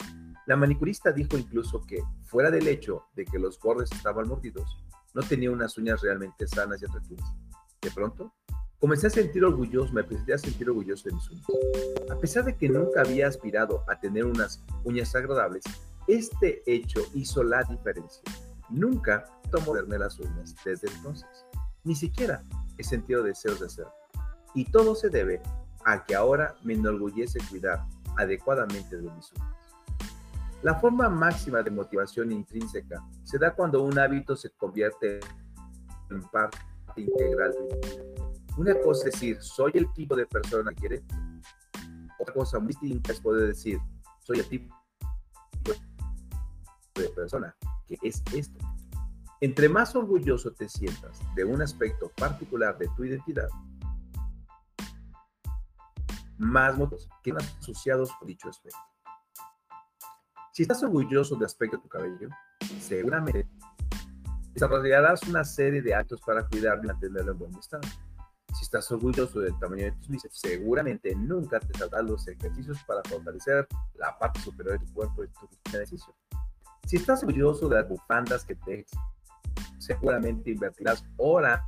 La 0.45 0.57
manicurista 0.57 1.11
dijo 1.11 1.37
incluso 1.37 1.85
que, 1.85 2.03
fuera 2.23 2.51
del 2.51 2.67
hecho 2.67 3.05
de 3.15 3.23
que 3.23 3.39
los 3.39 3.59
bordes 3.59 3.91
estaban 3.91 4.27
mordidos, 4.27 4.83
no 5.13 5.21
tenía 5.21 5.51
unas 5.51 5.77
uñas 5.77 6.01
realmente 6.01 6.47
sanas 6.47 6.81
y 6.81 6.85
atractivas. 6.85 7.33
De 7.81 7.91
pronto, 7.91 8.33
Comencé 8.83 9.07
a 9.07 9.11
sentir 9.11 9.45
orgulloso, 9.45 9.93
me 9.93 10.01
empecé 10.01 10.33
a 10.33 10.37
sentir 10.37 10.69
orgulloso 10.69 11.07
de 11.07 11.15
mis 11.15 11.29
uñas. 11.29 11.45
A 12.11 12.17
pesar 12.17 12.43
de 12.43 12.57
que 12.57 12.67
nunca 12.67 12.99
había 12.99 13.29
aspirado 13.29 13.85
a 13.87 13.97
tener 13.97 14.25
unas 14.25 14.61
uñas 14.83 15.15
agradables, 15.15 15.63
este 16.05 16.61
hecho 16.65 16.99
hizo 17.13 17.43
la 17.45 17.63
diferencia. 17.63 18.21
Nunca 18.69 19.23
tomo 19.49 19.71
verme 19.71 19.97
las 19.97 20.19
uñas 20.19 20.53
desde 20.65 20.89
entonces. 20.89 21.45
Ni 21.85 21.95
siquiera 21.95 22.43
he 22.77 22.83
sentido 22.83 23.23
deseos 23.23 23.61
de 23.61 23.67
hacerlo. 23.67 23.93
Y 24.53 24.65
todo 24.65 24.95
se 24.95 25.07
debe 25.07 25.41
a 25.85 26.03
que 26.03 26.13
ahora 26.13 26.53
me 26.65 26.73
enorgullece 26.73 27.39
cuidar 27.49 27.85
adecuadamente 28.17 28.97
de 28.97 29.09
mis 29.09 29.31
uñas. 29.31 29.55
La 30.61 30.75
forma 30.75 31.07
máxima 31.07 31.63
de 31.63 31.71
motivación 31.71 32.33
intrínseca 32.33 33.01
se 33.23 33.37
da 33.37 33.55
cuando 33.55 33.81
un 33.81 33.97
hábito 33.97 34.35
se 34.35 34.49
convierte 34.49 35.21
en 36.09 36.21
parte 36.23 36.57
integral 36.97 37.53
de 37.53 37.61
mi 37.61 37.79
vida. 37.79 38.12
Una 38.57 38.79
cosa 38.81 39.07
es 39.07 39.13
decir, 39.13 39.41
soy 39.41 39.71
el 39.75 39.91
tipo 39.93 40.15
de 40.15 40.25
persona 40.25 40.71
que 40.71 40.75
quiere. 40.75 41.03
Otra 42.19 42.33
cosa 42.33 42.59
muy 42.59 42.67
distinta 42.67 43.11
es 43.11 43.19
poder 43.19 43.47
decir, 43.47 43.79
soy 44.19 44.39
el 44.39 44.47
tipo 44.47 44.75
de 46.95 47.09
persona 47.09 47.55
que 47.87 47.97
es 48.01 48.23
esto. 48.33 48.59
Entre 49.41 49.67
más 49.67 49.95
orgulloso 49.95 50.51
te 50.53 50.69
sientas 50.69 51.19
de 51.35 51.43
un 51.43 51.61
aspecto 51.61 52.09
particular 52.15 52.77
de 52.77 52.87
tu 52.95 53.03
identidad, 53.03 53.49
más 56.37 56.77
motos 56.77 57.09
quedan 57.23 57.45
asociados 57.59 58.11
con 58.13 58.27
dicho 58.27 58.49
aspecto. 58.49 58.77
Si 60.53 60.61
estás 60.61 60.83
orgulloso 60.83 61.35
del 61.35 61.45
aspecto 61.45 61.77
de 61.77 61.83
tu 61.83 61.89
cabello, 61.89 62.29
seguramente 62.79 63.49
desarrollarás 64.53 65.23
una 65.23 65.43
serie 65.43 65.81
de 65.81 65.95
actos 65.95 66.21
para 66.21 66.47
cuidarlo 66.47 66.83
y 66.83 66.87
mantenerlo 66.87 67.31
en 67.31 67.39
buen 67.39 67.55
estado. 67.55 67.87
Estás 68.73 68.91
orgulloso 68.91 69.39
del 69.39 69.53
tamaño 69.59 69.83
de 69.83 69.91
tus 69.91 70.07
bíceps, 70.07 70.39
seguramente 70.39 71.13
nunca 71.13 71.59
te 71.59 71.77
saldrán 71.77 72.07
los 72.07 72.27
ejercicios 72.27 72.83
para 72.87 73.03
fortalecer 73.03 73.67
la 73.93 74.17
parte 74.17 74.39
superior 74.39 74.79
de 74.79 74.87
tu 74.87 74.93
cuerpo 74.93 75.23
y 75.23 75.27
tu 75.27 75.47
ejercicio. 75.69 76.11
Si 76.87 76.95
estás 76.95 77.21
orgulloso 77.21 77.69
de 77.69 77.75
las 77.75 77.87
bufandas 77.87 78.43
que 78.43 78.55
te 78.55 78.83
seguramente 79.77 80.49
invertirás 80.49 81.05
hora 81.17 81.63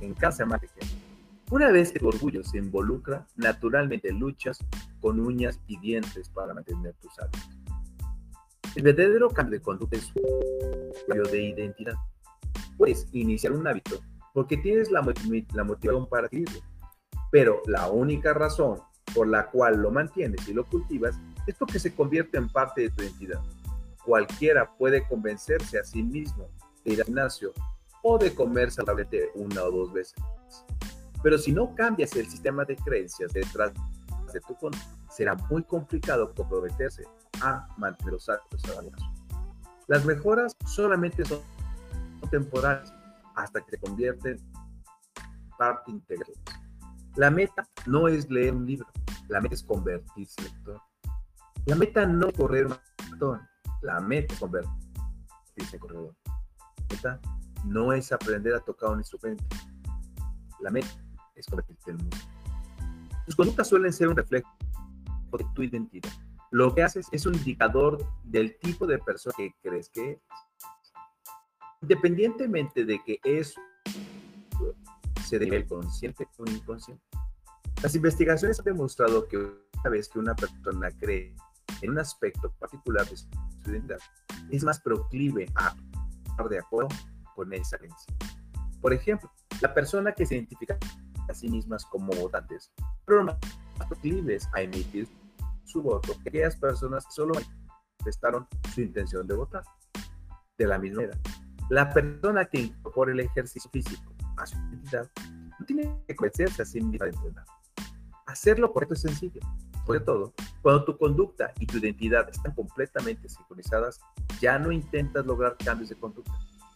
en 0.00 0.14
casa 0.14 0.46
más 0.46 0.60
una 1.50 1.72
vez 1.72 1.90
que 1.90 1.98
tu 1.98 2.06
orgullo 2.06 2.44
se 2.44 2.58
involucra, 2.58 3.26
naturalmente 3.34 4.12
luchas 4.12 4.60
con 5.00 5.18
uñas 5.18 5.58
y 5.66 5.76
dientes 5.80 6.28
para 6.28 6.54
mantener 6.54 6.94
tus 7.02 7.18
hábitos. 7.18 7.50
El 8.76 8.82
verdadero 8.84 9.28
cambio 9.28 9.58
de 9.58 9.64
conducta 9.64 9.96
es 9.96 10.06
un 10.14 10.92
cambio 11.08 11.24
de 11.32 11.48
identidad. 11.48 11.94
Puedes 12.76 13.08
iniciar 13.12 13.54
un 13.54 13.66
hábito 13.66 14.00
porque 14.36 14.58
tienes 14.58 14.90
la, 14.90 15.00
la 15.54 15.64
motivación 15.64 16.06
para 16.06 16.26
adquirirlo, 16.26 16.60
pero 17.30 17.62
la 17.64 17.88
única 17.88 18.34
razón 18.34 18.82
por 19.14 19.28
la 19.28 19.46
cual 19.46 19.80
lo 19.80 19.90
mantienes 19.90 20.46
y 20.46 20.52
lo 20.52 20.66
cultivas 20.66 21.18
es 21.46 21.54
porque 21.54 21.78
se 21.78 21.94
convierte 21.94 22.36
en 22.36 22.50
parte 22.50 22.82
de 22.82 22.90
tu 22.90 23.02
identidad. 23.02 23.40
Cualquiera 24.04 24.70
puede 24.76 25.08
convencerse 25.08 25.78
a 25.78 25.84
sí 25.84 26.02
mismo 26.02 26.50
de 26.84 26.92
ir 26.92 27.00
al 27.00 27.06
gimnasio 27.06 27.54
o 28.02 28.18
de 28.18 28.34
comer 28.34 28.70
saludablemente 28.70 29.30
una 29.36 29.62
o 29.62 29.70
dos 29.70 29.94
veces. 29.94 30.22
Pero 31.22 31.38
si 31.38 31.50
no 31.52 31.74
cambias 31.74 32.14
el 32.14 32.28
sistema 32.28 32.66
de 32.66 32.76
creencias 32.76 33.32
detrás 33.32 33.72
de 34.34 34.40
tu 34.40 34.54
conducta, 34.56 34.86
será 35.08 35.34
muy 35.48 35.62
complicado 35.62 36.34
comprometerse 36.34 37.04
a 37.40 37.66
mantener 37.78 38.12
los 38.12 38.28
hábitos 38.28 38.62
Las 39.86 40.04
mejoras 40.04 40.54
solamente 40.66 41.24
son 41.24 41.40
temporales 42.30 42.92
hasta 43.36 43.60
que 43.60 43.72
se 43.72 43.78
convierten 43.78 44.38
en 44.38 45.50
parte 45.56 45.90
integral. 45.90 46.32
La 47.14 47.30
meta 47.30 47.66
no 47.86 48.08
es 48.08 48.28
leer 48.30 48.54
un 48.54 48.66
libro, 48.66 48.86
la 49.28 49.40
meta 49.40 49.54
es 49.54 49.62
convertirse 49.62 50.34
en 50.40 50.44
lector. 50.44 50.80
La 51.66 51.76
meta 51.76 52.06
no 52.06 52.28
es 52.28 52.36
correr 52.36 52.66
un 52.66 52.76
maratón, 52.98 53.40
la 53.82 54.00
meta 54.00 54.34
es 54.34 54.40
convertirse 54.40 54.76
en 55.72 55.78
corredor. 55.78 56.14
La 56.26 56.96
meta 56.96 57.20
no 57.64 57.92
es 57.92 58.12
aprender 58.12 58.54
a 58.54 58.60
tocar 58.60 58.90
un 58.90 58.98
instrumento. 58.98 59.44
La 60.60 60.70
meta 60.70 60.88
es 61.34 61.46
convertirte 61.46 61.90
en 61.90 61.96
mundo. 61.98 62.16
Tus 63.24 63.34
conductas 63.34 63.68
suelen 63.68 63.92
ser 63.92 64.08
un 64.08 64.16
reflejo 64.16 64.48
de 65.38 65.44
tu 65.54 65.62
identidad. 65.62 66.10
Lo 66.50 66.74
que 66.74 66.82
haces 66.82 67.08
es 67.10 67.26
un 67.26 67.34
indicador 67.34 68.06
del 68.24 68.56
tipo 68.58 68.86
de 68.86 68.98
persona 68.98 69.34
que 69.36 69.52
crees 69.62 69.90
que 69.90 70.02
eres. 70.02 70.22
Independientemente 71.88 72.84
de 72.84 73.00
que 73.04 73.20
eso 73.22 73.60
se 75.24 75.38
debe 75.38 75.58
al 75.58 75.66
consciente 75.68 76.26
o 76.36 76.50
inconsciente. 76.50 77.00
Las 77.80 77.94
investigaciones 77.94 78.58
han 78.58 78.64
demostrado 78.64 79.28
que 79.28 79.36
una 79.36 79.90
vez 79.90 80.08
que 80.08 80.18
una 80.18 80.34
persona 80.34 80.90
cree 80.98 81.36
en 81.82 81.90
un 81.90 82.00
aspecto 82.00 82.50
particular 82.58 83.08
de 83.08 83.16
su 83.16 83.28
identidad, 83.66 84.00
es 84.50 84.64
más 84.64 84.80
proclive 84.80 85.46
a 85.54 85.76
estar 86.26 86.48
de 86.48 86.58
acuerdo 86.58 86.88
con 87.36 87.52
esa 87.52 87.78
creencia. 87.78 88.12
Por 88.80 88.92
ejemplo, 88.92 89.30
la 89.60 89.72
persona 89.72 90.10
que 90.10 90.26
se 90.26 90.34
identifica 90.34 90.76
a 91.28 91.34
sí 91.34 91.48
mismas 91.48 91.84
como 91.84 92.12
votantes, 92.14 92.72
pero 93.04 93.22
más 93.22 93.36
proclives 93.88 94.48
a 94.54 94.62
emitir 94.62 95.06
su 95.62 95.82
voto 95.82 96.16
que 96.24 96.30
aquellas 96.30 96.56
personas 96.56 97.06
que 97.06 97.12
solo 97.12 97.34
manifestaron 98.00 98.48
su 98.74 98.80
intención 98.80 99.24
de 99.28 99.36
votar. 99.36 99.62
De 100.58 100.66
la 100.66 100.78
misma 100.78 101.02
manera, 101.02 101.20
la 101.68 101.92
persona 101.92 102.44
que 102.44 102.60
incorpora 102.60 103.12
el 103.12 103.20
ejercicio 103.20 103.70
físico 103.70 104.12
a 104.36 104.46
su 104.46 104.56
identidad 104.56 105.10
no 105.58 105.66
tiene 105.66 106.00
que 106.06 106.14
convencerse 106.14 106.62
a 106.62 106.64
sí 106.64 106.80
misma 106.80 107.06
de 107.06 107.12
entrenar. 107.12 107.44
Hacerlo 108.26 108.72
correcto 108.72 108.94
es 108.94 109.02
sencillo. 109.02 109.40
Sobre 109.84 110.00
todo, 110.00 110.32
cuando 110.62 110.84
tu 110.84 110.98
conducta 110.98 111.52
y 111.60 111.66
tu 111.66 111.78
identidad 111.78 112.28
están 112.28 112.52
completamente 112.54 113.28
sincronizadas, 113.28 114.00
ya 114.40 114.58
no 114.58 114.72
intentas 114.72 115.24
lograr 115.24 115.56
cambios 115.64 115.90
de 115.90 115.96
conducta. 115.96 116.32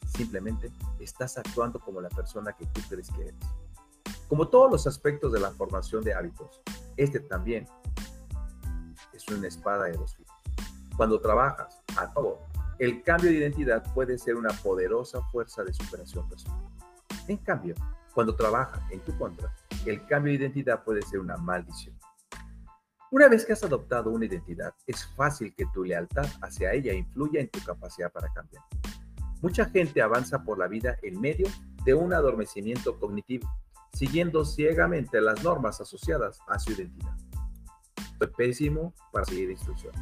Simplemente 0.07 0.71
estás 1.01 1.37
actuando 1.37 1.81
como 1.81 2.01
la 2.01 2.09
persona 2.09 2.53
que 2.53 2.67
tú 2.67 2.81
crees 2.89 3.11
que 3.11 3.23
eres. 3.23 3.35
Como 4.29 4.49
todos 4.49 4.71
los 4.71 4.87
aspectos 4.87 5.33
de 5.33 5.41
la 5.41 5.51
formación 5.51 6.05
de 6.05 6.15
hábitos, 6.15 6.61
este 6.97 7.19
también 7.19 7.67
es 9.13 9.27
una 9.29 9.49
espada 9.49 9.87
de 9.87 9.93
dos 9.93 10.15
filos. 10.15 10.33
Cuando 10.97 11.21
trabajas 11.21 11.81
a 11.97 12.13
todo, 12.13 12.39
el 12.81 13.03
cambio 13.03 13.31
de 13.31 13.37
identidad 13.37 13.85
puede 13.93 14.17
ser 14.17 14.37
una 14.37 14.49
poderosa 14.49 15.21
fuerza 15.31 15.63
de 15.63 15.73
superación 15.75 16.27
personal. 16.29 16.59
En 17.29 17.37
cambio, 17.37 17.75
cuando 18.15 18.35
trabaja 18.35 18.83
en 18.91 19.01
tu 19.01 19.17
contra, 19.19 19.55
el 19.85 20.05
cambio 20.07 20.33
de 20.33 20.39
identidad 20.39 20.83
puede 20.83 21.03
ser 21.03 21.21
una 21.21 21.37
maldición. 21.37 21.95
Una 23.11 23.29
vez 23.29 23.45
que 23.45 23.53
has 23.53 23.63
adoptado 23.63 24.11
una 24.11 24.25
identidad, 24.25 24.75
es 24.87 25.05
fácil 25.15 25.55
que 25.55 25.67
tu 25.75 25.85
lealtad 25.85 26.27
hacia 26.41 26.73
ella 26.73 26.95
influya 26.95 27.41
en 27.41 27.51
tu 27.51 27.63
capacidad 27.63 28.11
para 28.11 28.33
cambiar. 28.33 28.65
Mucha 29.43 29.67
gente 29.67 30.01
avanza 30.01 30.43
por 30.43 30.59
la 30.59 30.67
vida 30.67 30.97
en 31.03 31.21
medio 31.21 31.49
de 31.85 31.93
un 31.93 32.15
adormecimiento 32.15 32.99
cognitivo 32.99 33.47
siguiendo 33.93 34.45
ciegamente 34.45 35.21
las 35.21 35.43
normas 35.43 35.81
asociadas 35.83 36.41
a 36.49 36.59
su 36.59 36.73
identidad. 36.73 37.17
Soy 38.19 38.29
pésimo 38.37 38.95
para 39.13 39.27
seguir 39.27 39.51
instrucciones. 39.51 40.01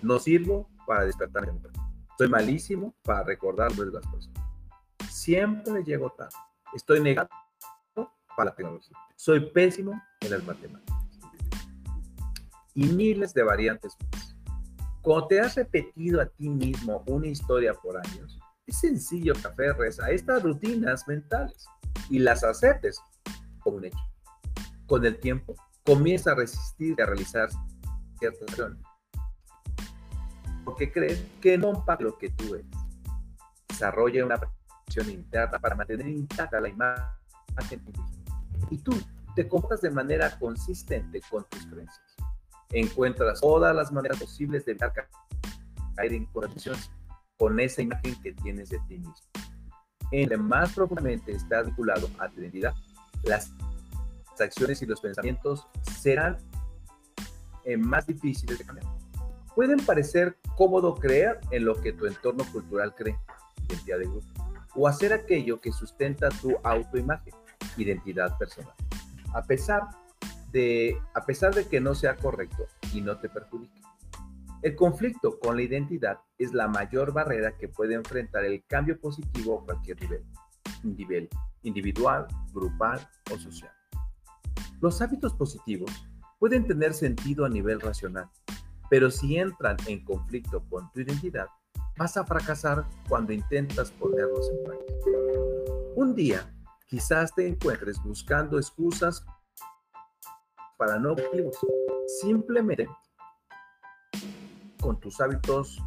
No 0.00 0.18
sirvo 0.18 0.70
para 0.86 1.04
despertar 1.04 1.44
Soy 2.20 2.28
malísimo 2.28 2.94
para 3.02 3.22
recordar 3.22 3.72
de 3.72 3.86
las 3.86 4.06
personas. 4.06 4.44
Siempre 5.08 5.82
llego 5.82 6.10
tarde. 6.10 6.36
Estoy 6.74 7.00
negado 7.00 7.30
para 8.36 8.50
la 8.50 8.54
tecnología. 8.54 8.94
Soy 9.16 9.40
pésimo 9.40 9.98
en 10.20 10.30
las 10.32 10.44
matemáticas. 10.44 10.98
Y 12.74 12.84
miles 12.88 13.32
de 13.32 13.42
variantes 13.42 13.96
más. 14.12 14.36
Cuando 15.00 15.28
te 15.28 15.40
has 15.40 15.54
repetido 15.54 16.20
a 16.20 16.26
ti 16.26 16.50
mismo 16.50 17.02
una 17.06 17.26
historia 17.26 17.72
por 17.72 17.96
años, 17.96 18.38
es 18.66 18.78
sencillo 18.78 19.32
que 19.32 19.48
aferres 19.48 19.98
a 19.98 20.10
estas 20.10 20.42
rutinas 20.42 21.08
mentales 21.08 21.64
y 22.10 22.18
las 22.18 22.44
aceptes 22.44 23.00
como 23.60 23.78
un 23.78 23.86
hecho. 23.86 23.98
Con 24.84 25.06
el 25.06 25.18
tiempo, 25.18 25.54
comienza 25.86 26.32
a 26.32 26.34
resistir 26.34 27.00
a 27.00 27.06
realizar 27.06 27.48
ciertas 28.18 28.42
acciones. 28.42 28.89
Porque 30.70 30.92
crees 30.92 31.20
que 31.40 31.58
no 31.58 31.84
para 31.84 32.02
lo 32.02 32.16
que 32.16 32.30
tú 32.30 32.54
eres. 32.54 32.66
Desarrolla 33.68 34.24
una 34.24 34.38
presión 34.38 35.10
interna 35.10 35.58
para 35.58 35.74
mantener 35.74 36.06
intacta 36.06 36.60
la 36.60 36.68
imagen 36.68 37.82
y 38.70 38.78
tú 38.78 38.92
te 39.34 39.48
comportas 39.48 39.80
de 39.80 39.90
manera 39.90 40.38
consistente 40.38 41.20
con 41.28 41.44
tus 41.48 41.66
creencias. 41.66 42.16
Encuentras 42.70 43.40
todas 43.40 43.74
las 43.74 43.90
maneras 43.90 44.20
posibles 44.20 44.64
de 44.64 44.72
evitar 44.72 44.92
caer 45.96 46.12
en 46.12 46.26
contradicciones 46.26 46.88
con 47.36 47.58
esa 47.58 47.82
imagen 47.82 48.14
que 48.22 48.32
tienes 48.32 48.68
de 48.68 48.78
ti 48.86 48.98
mismo. 48.98 49.14
Entre 50.12 50.36
más 50.36 50.72
profundamente 50.72 51.32
está 51.32 51.62
vinculado 51.62 52.08
a 52.20 52.28
tu 52.28 52.40
identidad, 52.42 52.74
las 53.24 53.50
acciones 54.38 54.80
y 54.82 54.86
los 54.86 55.00
pensamientos 55.00 55.66
serán 55.98 56.38
eh, 57.64 57.76
más 57.76 58.06
difíciles 58.06 58.56
de 58.56 58.64
cambiar. 58.64 58.99
Pueden 59.54 59.78
parecer 59.84 60.36
cómodo 60.56 60.94
creer 60.94 61.40
en 61.50 61.64
lo 61.64 61.80
que 61.80 61.92
tu 61.92 62.06
entorno 62.06 62.44
cultural 62.52 62.94
cree, 62.94 63.18
identidad 63.68 63.98
de 63.98 64.06
grupo, 64.06 64.26
o 64.74 64.86
hacer 64.86 65.12
aquello 65.12 65.60
que 65.60 65.72
sustenta 65.72 66.28
tu 66.28 66.56
autoimagen 66.62 67.34
identidad 67.76 68.36
personal. 68.38 68.74
A 69.34 69.42
pesar 69.42 69.88
de, 70.52 70.96
a 71.14 71.24
pesar 71.24 71.54
de 71.54 71.66
que 71.66 71.80
no 71.80 71.94
sea 71.94 72.16
correcto 72.16 72.66
y 72.92 73.00
no 73.00 73.18
te 73.18 73.28
perjudique. 73.28 73.80
El 74.62 74.76
conflicto 74.76 75.38
con 75.38 75.56
la 75.56 75.62
identidad 75.62 76.18
es 76.38 76.52
la 76.52 76.68
mayor 76.68 77.12
barrera 77.12 77.56
que 77.56 77.68
puede 77.68 77.94
enfrentar 77.94 78.44
el 78.44 78.62
cambio 78.66 79.00
positivo 79.00 79.60
a 79.60 79.64
cualquier 79.64 80.00
nivel, 80.02 80.24
nivel 80.82 81.28
individual, 81.62 82.26
grupal 82.52 83.08
o 83.32 83.38
social. 83.38 83.72
Los 84.80 85.00
hábitos 85.00 85.34
positivos 85.34 85.90
pueden 86.38 86.66
tener 86.66 86.92
sentido 86.92 87.44
a 87.44 87.48
nivel 87.48 87.80
racional, 87.80 88.28
pero 88.90 89.10
si 89.10 89.38
entran 89.38 89.76
en 89.86 90.04
conflicto 90.04 90.62
con 90.68 90.90
tu 90.92 91.00
identidad, 91.00 91.46
vas 91.96 92.16
a 92.16 92.24
fracasar 92.24 92.84
cuando 93.08 93.32
intentas 93.32 93.92
ponerlos 93.92 94.50
en 94.50 94.64
práctica. 94.64 95.10
Un 95.94 96.14
día, 96.14 96.52
quizás 96.86 97.32
te 97.32 97.46
encuentres 97.46 98.02
buscando 98.02 98.58
excusas 98.58 99.24
para 100.76 100.98
no 100.98 101.12
objetivos. 101.12 101.56
Simplemente 102.20 102.88
con 104.80 104.98
tus 104.98 105.20
hábitos 105.20 105.78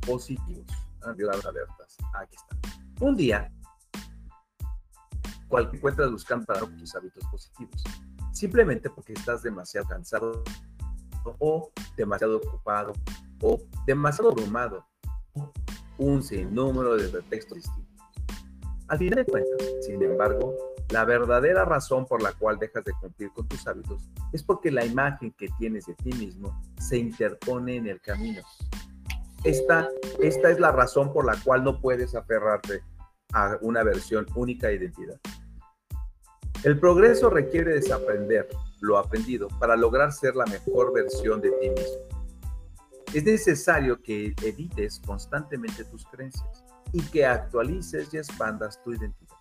positivos. 0.00 0.66
alertas. 1.02 1.96
Aquí 2.14 2.34
está. 2.34 3.04
Un 3.04 3.14
día, 3.14 3.52
cual 5.48 5.68
encuentras 5.72 6.10
buscando 6.10 6.46
para 6.46 6.60
tus 6.60 6.94
hábitos 6.94 7.24
positivos. 7.30 7.84
Simplemente 8.32 8.88
porque 8.88 9.12
estás 9.12 9.42
demasiado 9.42 9.88
cansado 9.88 10.44
o 11.38 11.70
demasiado 11.96 12.38
ocupado 12.38 12.92
o 13.40 13.60
demasiado 13.86 14.30
abrumado. 14.30 14.84
Un 15.98 16.22
sinnúmero 16.22 16.96
de 16.96 17.08
pretextos 17.08 17.56
distintos. 17.56 18.06
Al 18.88 18.98
final 18.98 19.16
de 19.16 19.24
cuentas, 19.24 19.66
sin 19.82 20.02
embargo, 20.02 20.54
la 20.90 21.04
verdadera 21.04 21.64
razón 21.64 22.06
por 22.06 22.22
la 22.22 22.32
cual 22.32 22.58
dejas 22.58 22.84
de 22.84 22.92
cumplir 22.92 23.30
con 23.32 23.46
tus 23.46 23.66
hábitos 23.66 24.08
es 24.32 24.42
porque 24.42 24.70
la 24.70 24.84
imagen 24.84 25.32
que 25.32 25.48
tienes 25.58 25.86
de 25.86 25.94
ti 25.94 26.12
mismo 26.12 26.58
se 26.78 26.96
interpone 26.96 27.76
en 27.76 27.88
el 27.88 28.00
camino. 28.00 28.42
Esta, 29.44 29.88
esta 30.20 30.50
es 30.50 30.58
la 30.58 30.72
razón 30.72 31.12
por 31.12 31.26
la 31.26 31.36
cual 31.42 31.62
no 31.62 31.80
puedes 31.80 32.14
aferrarte 32.14 32.82
a 33.32 33.58
una 33.60 33.82
versión 33.82 34.26
única 34.34 34.68
de 34.68 34.76
identidad. 34.76 35.20
El 36.64 36.80
progreso 36.80 37.30
requiere 37.30 37.74
desaprender 37.74 38.48
lo 38.80 38.98
aprendido 38.98 39.48
para 39.58 39.76
lograr 39.76 40.12
ser 40.12 40.34
la 40.36 40.46
mejor 40.46 40.92
versión 40.92 41.40
de 41.40 41.50
ti 41.52 41.70
mismo. 41.70 42.18
Es 43.14 43.24
necesario 43.24 44.00
que 44.02 44.34
edites 44.42 45.00
constantemente 45.04 45.84
tus 45.84 46.04
creencias 46.06 46.64
y 46.92 47.00
que 47.02 47.24
actualices 47.24 48.12
y 48.12 48.18
expandas 48.18 48.82
tu 48.82 48.92
identidad. 48.92 49.36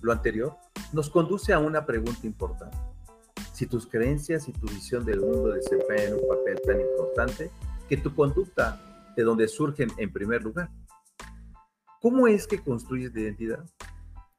Lo 0.00 0.12
anterior 0.12 0.56
nos 0.92 1.10
conduce 1.10 1.52
a 1.52 1.58
una 1.58 1.84
pregunta 1.84 2.26
importante. 2.26 2.76
Si 3.52 3.66
tus 3.66 3.86
creencias 3.86 4.48
y 4.48 4.52
tu 4.52 4.66
visión 4.66 5.04
del 5.04 5.20
mundo 5.20 5.50
desempeñan 5.50 6.14
un 6.14 6.28
papel 6.28 6.60
tan 6.66 6.80
importante 6.80 7.50
que 7.88 7.96
tu 7.96 8.14
conducta 8.14 8.80
de 9.16 9.22
donde 9.22 9.48
surgen 9.48 9.90
en 9.96 10.12
primer 10.12 10.42
lugar, 10.42 10.70
¿cómo 12.00 12.26
es 12.26 12.46
que 12.46 12.62
construyes 12.62 13.14
la 13.14 13.20
identidad? 13.20 13.64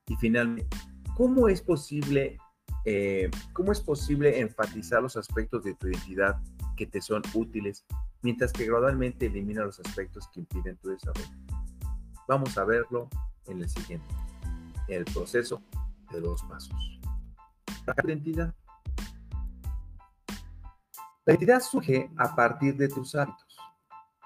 Y 0.08 0.16
finalmente, 0.18 0.78
¿cómo 1.16 1.48
es 1.48 1.62
posible, 1.62 2.38
eh, 2.86 3.32
cómo 3.54 3.72
es 3.72 3.82
posible 3.82 4.40
enfatizar 4.40 5.02
los 5.02 5.18
aspectos 5.18 5.64
de 5.64 5.74
tu 5.74 5.88
identidad 5.88 6.40
que 6.78 6.86
te 6.86 7.02
son 7.02 7.24
útiles 7.34 7.84
mientras 8.22 8.54
que 8.54 8.66
gradualmente 8.66 9.26
elimina 9.26 9.64
los 9.64 9.80
aspectos 9.80 10.28
que 10.30 10.42
impiden 10.42 10.78
tu 10.78 10.90
desarrollo? 10.90 11.28
Vamos 12.28 12.58
a 12.58 12.64
verlo 12.64 13.10
en 13.48 13.62
el 13.62 13.70
siguiente, 13.70 14.08
en 14.88 15.00
el 15.00 15.06
proceso 15.06 15.62
de 16.12 16.22
dos 16.22 16.44
pasos. 16.44 16.76
La 17.88 17.96
identidad. 18.04 18.54
La 21.26 21.34
identidad 21.34 21.60
surge 21.60 22.12
a 22.18 22.36
partir 22.36 22.78
de 22.78 22.88
tus 22.88 23.16
hábitos. 23.16 23.58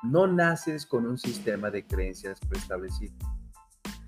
No 0.04 0.28
naces 0.28 0.86
con 0.86 1.06
un 1.06 1.18
sistema 1.18 1.70
de 1.70 1.86
creencias 1.86 2.40
preestablecido. 2.42 3.14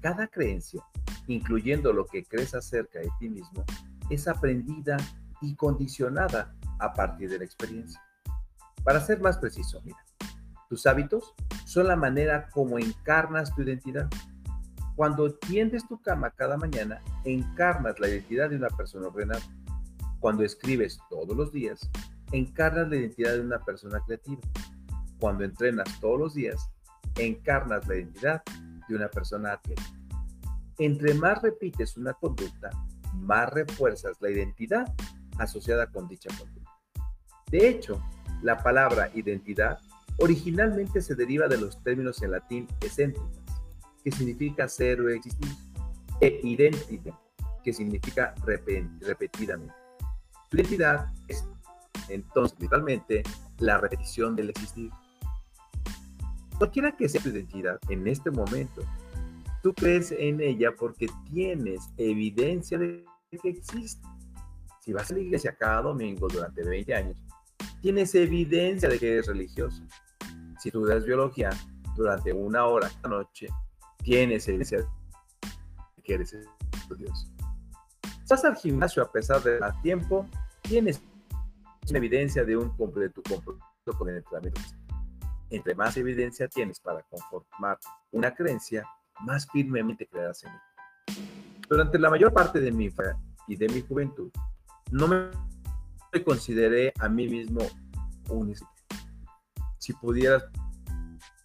Cada 0.01 0.27
creencia, 0.27 0.83
incluyendo 1.27 1.93
lo 1.93 2.05
que 2.05 2.23
crees 2.23 2.53
acerca 2.53 2.99
de 2.99 3.09
ti 3.19 3.29
mismo, 3.29 3.63
es 4.11 4.27
aprendida 4.27 4.97
y 5.41 5.55
condicionada 5.55 6.53
a 6.79 6.93
partir 6.93 7.29
de 7.29 7.39
la 7.39 7.45
experiencia. 7.45 8.01
Para 8.83 8.99
ser 8.99 9.21
más 9.21 9.37
preciso, 9.37 9.81
mira, 9.83 10.03
tus 10.69 10.85
hábitos 10.85 11.33
son 11.65 11.87
la 11.87 11.95
manera 11.95 12.49
como 12.49 12.77
encarnas 12.77 13.53
tu 13.55 13.61
identidad. 13.61 14.09
Cuando 14.95 15.33
tiendes 15.33 15.87
tu 15.87 16.01
cama 16.01 16.31
cada 16.31 16.57
mañana, 16.57 17.01
encarnas 17.23 17.99
la 17.99 18.09
identidad 18.09 18.49
de 18.49 18.57
una 18.57 18.69
persona 18.69 19.07
ordenada. 19.07 19.41
Cuando 20.19 20.43
escribes 20.43 20.99
todos 21.09 21.35
los 21.35 21.51
días, 21.51 21.89
encarnas 22.31 22.89
la 22.89 22.97
identidad 22.97 23.33
de 23.33 23.41
una 23.41 23.59
persona 23.59 23.99
creativa. 24.05 24.41
Cuando 25.19 25.43
entrenas 25.43 25.87
todos 25.99 26.19
los 26.19 26.33
días, 26.33 26.69
encarnas 27.17 27.87
la 27.87 27.95
identidad 27.95 28.43
de 28.87 28.95
una 28.95 29.07
persona 29.09 29.53
atlética. 29.53 29.89
Entre 30.77 31.13
más 31.13 31.41
repites 31.41 31.97
una 31.97 32.13
conducta, 32.13 32.69
más 33.13 33.49
refuerzas 33.51 34.17
la 34.21 34.29
identidad 34.29 34.93
asociada 35.37 35.87
con 35.87 36.07
dicha 36.07 36.29
conducta. 36.37 36.71
De 37.49 37.67
hecho, 37.67 38.01
la 38.41 38.57
palabra 38.57 39.09
identidad 39.13 39.79
originalmente 40.17 41.01
se 41.01 41.15
deriva 41.15 41.47
de 41.47 41.57
los 41.57 41.81
términos 41.83 42.21
en 42.21 42.31
latín 42.31 42.67
excéntricas, 42.81 43.41
que 44.03 44.11
significa 44.11 44.67
ser 44.67 45.01
o 45.01 45.09
existir, 45.09 45.49
e 46.21 46.39
identidad, 46.43 47.13
que 47.63 47.73
significa 47.73 48.33
repetidamente. 48.45 49.73
Tu 50.49 50.57
identidad 50.57 51.07
es 51.27 51.45
entonces 52.09 52.59
literalmente 52.59 53.23
la 53.59 53.77
repetición 53.77 54.35
del 54.35 54.49
existir. 54.49 54.91
Cualquiera 56.57 56.95
que 56.95 57.09
sea 57.09 57.21
tu 57.21 57.29
identidad 57.29 57.79
en 57.89 58.07
este 58.07 58.29
momento, 58.29 58.83
tú 59.61 59.73
crees 59.73 60.11
en 60.11 60.41
ella 60.41 60.73
porque 60.75 61.07
tienes 61.31 61.89
evidencia 61.97 62.77
de 62.77 63.05
que 63.41 63.49
existe. 63.49 64.05
Si 64.79 64.93
vas 64.93 65.11
a 65.11 65.13
la 65.13 65.21
iglesia 65.21 65.55
cada 65.55 65.83
domingo 65.83 66.27
durante 66.27 66.63
20 66.63 66.95
años, 66.95 67.17
tienes 67.81 68.13
evidencia 68.15 68.89
de 68.89 68.99
que 68.99 69.13
eres 69.13 69.27
religioso. 69.27 69.83
Si 70.59 70.69
estudias 70.69 71.05
biología 71.05 71.49
durante 71.95 72.33
una 72.33 72.65
hora 72.65 72.87
esta 72.87 73.07
noche, 73.07 73.47
tienes 74.03 74.47
evidencia 74.47 74.79
de 74.79 76.03
que 76.03 76.13
eres 76.13 76.35
estudioso. 76.73 77.27
Si 78.03 78.29
vas 78.29 78.45
al 78.45 78.55
gimnasio 78.55 79.03
a 79.03 79.11
pesar 79.11 79.41
de 79.43 79.59
más 79.59 79.79
tiempo, 79.81 80.27
tienes 80.61 81.01
evidencia 81.89 82.43
de, 82.43 82.57
un, 82.57 82.75
de 82.95 83.09
tu 83.09 83.21
compromiso 83.23 83.63
con 83.97 84.09
el 84.09 84.17
entrenamiento. 84.17 84.61
Entre 85.49 85.75
más 85.75 85.97
evidencia 85.97 86.47
tienes 86.47 86.79
para 86.79 87.03
conformar 87.03 87.77
una 88.11 88.33
creencia, 88.33 88.87
más 89.23 89.47
firmemente 89.51 90.07
creerás 90.07 90.43
en 90.43 90.51
ella. 90.51 90.61
Durante 91.69 91.97
la 91.99 92.09
mayor 92.09 92.33
parte 92.33 92.59
de 92.59 92.71
mi 92.71 92.89
y 93.47 93.55
de 93.55 93.69
mi 93.69 93.81
juventud, 93.81 94.31
no 94.91 95.07
me 95.07 96.23
consideré 96.23 96.93
a 96.99 97.07
mí 97.07 97.27
mismo 97.27 97.61
un. 98.29 98.53
Si 99.77 99.93
pudieras 99.93 100.43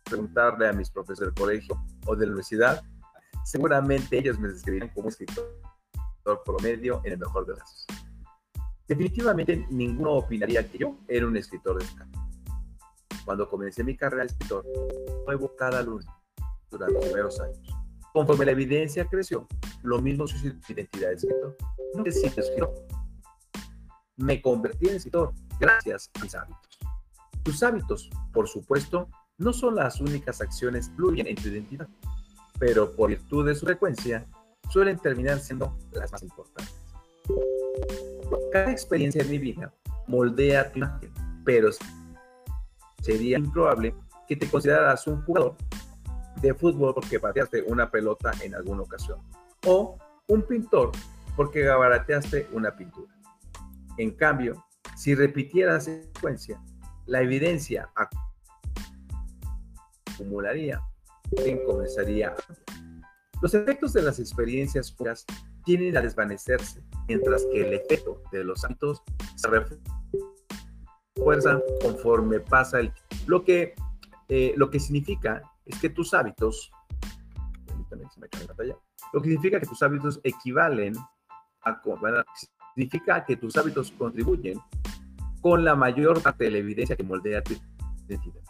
preguntarle 0.05 0.69
a 0.69 0.73
mis 0.73 0.91
profesores 0.91 1.35
del 1.35 1.43
colegio 1.43 1.83
o 2.07 2.17
de 2.17 2.27
la 2.27 2.33
universidad, 2.33 2.85
seguramente 3.45 4.19
ellos 4.19 4.39
me 4.39 4.49
describirían 4.49 4.93
como 4.93 5.09
escritor 5.09 5.47
promedio 6.45 7.01
en 7.05 7.13
el 7.13 7.19
mejor 7.19 7.47
de 7.47 7.53
los 7.53 7.61
casos. 7.61 7.87
Definitivamente 8.89 9.67
ninguno 9.71 10.13
opinaría 10.13 10.69
que 10.69 10.79
yo 10.79 10.97
era 11.09 11.27
un 11.27 11.37
escritor 11.37 11.79
destacado. 11.79 12.29
Cuando 13.25 13.49
comencé 13.49 13.83
mi 13.83 13.97
carrera 13.97 14.23
de 14.23 14.29
escritor, 14.29 14.65
nuevo 15.27 15.55
cada 15.57 15.83
lunes 15.83 16.07
durante 16.79 16.95
los 16.95 17.05
primeros 17.05 17.41
años. 17.41 17.59
Conforme 18.13 18.47
la 18.47 18.53
evidencia 18.53 19.07
creció, 19.07 19.47
lo 19.83 20.01
mismo 20.01 20.25
mi 20.43 20.53
identidad 20.69 21.09
de 21.09 21.15
escritor. 21.15 21.57
No 21.95 22.05
escritor. 22.05 22.87
Me 24.17 24.41
convertí 24.41 24.89
en 24.89 24.97
escritor 24.97 25.35
gracias 25.61 26.11
a 26.15 26.23
mis 26.23 26.35
hábitos. 26.35 26.79
Tus 27.43 27.63
hábitos, 27.63 28.11
por 28.33 28.49
supuesto, 28.49 29.09
no 29.39 29.53
son 29.53 29.77
las 29.77 30.01
únicas 30.01 30.41
acciones 30.41 30.89
que 30.89 30.97
fluyen 30.97 31.27
en 31.27 31.37
tu 31.37 31.49
identidad, 31.49 31.89
pero 32.59 32.91
por 32.91 33.11
virtud 33.11 33.47
de 33.47 33.55
su 33.55 33.67
frecuencia, 33.67 34.27
suelen 34.71 34.99
terminar 34.99 35.39
siendo 35.39 35.77
las 35.93 36.11
más 36.11 36.23
importantes. 36.23 36.75
Cada 38.53 38.73
experiencia 38.73 39.23
en 39.23 39.31
mi 39.31 39.39
vida 39.39 39.73
moldea 40.07 40.73
tu 40.73 40.79
imagen, 40.79 41.13
pero 41.45 41.71
sería 43.03 43.39
improbable 43.39 43.95
que 44.27 44.37
te 44.37 44.49
consideraras 44.49 45.07
un 45.07 45.23
jugador 45.23 45.57
de 46.41 46.55
fútbol 46.55 46.95
porque 46.95 47.21
pateaste 47.21 47.63
una 47.63 47.91
pelota 47.91 48.33
en 48.43 48.55
alguna 48.55 48.83
ocasión, 48.83 49.21
o 49.67 49.99
un 50.29 50.43
pintor 50.43 50.93
porque 51.37 51.63
gabarateaste 51.63 52.49
una 52.53 52.75
pintura. 52.77 53.15
En 53.99 54.11
cambio, 54.11 54.65
si 54.97 55.15
repitieras 55.15 55.85
secuencia, 55.85 56.61
la 57.07 57.23
evidencia 57.23 57.91
acumularía 60.09 60.83
comenzaría 61.67 62.35
Los 63.43 63.55
efectos 63.55 63.93
de 63.93 64.03
las 64.03 64.19
experiencias 64.19 64.93
puras 64.93 65.25
tienden 65.65 65.97
a 65.97 66.01
desvanecerse, 66.01 66.83
mientras 67.09 67.45
que 67.53 67.67
el 67.67 67.75
efecto 67.75 68.23
de 68.33 68.45
los 68.45 68.65
hábitos 68.65 69.03
se 69.35 69.49
refuerza 71.17 71.61
conforme 71.83 72.41
pasa 72.41 72.81
el 72.81 72.93
lo 73.27 73.45
que 73.45 73.75
eh, 74.29 74.55
lo 74.57 74.71
que 74.71 74.81
significa 74.81 75.43
es 75.67 75.79
que 75.79 75.91
tus 75.91 76.15
hábitos 76.15 76.71
lo 79.13 79.23
que 79.23 79.29
significa 79.29 79.61
que 79.61 79.67
tus 79.67 79.83
hábitos 79.83 80.21
equivalen 80.23 80.95
a 81.63 81.81
significa 82.75 83.25
que 83.25 83.37
tus 83.37 83.57
hábitos 83.57 83.93
contribuyen 83.93 84.61
con 85.41 85.65
la 85.65 85.75
mayor 85.75 86.23
parte 86.23 86.45
de 86.45 86.51
la 86.51 86.59
evidencia 86.59 86.97
que 86.97 87.03
moldea 87.03 87.43
tu 87.43 87.55
identidad. 88.09 88.43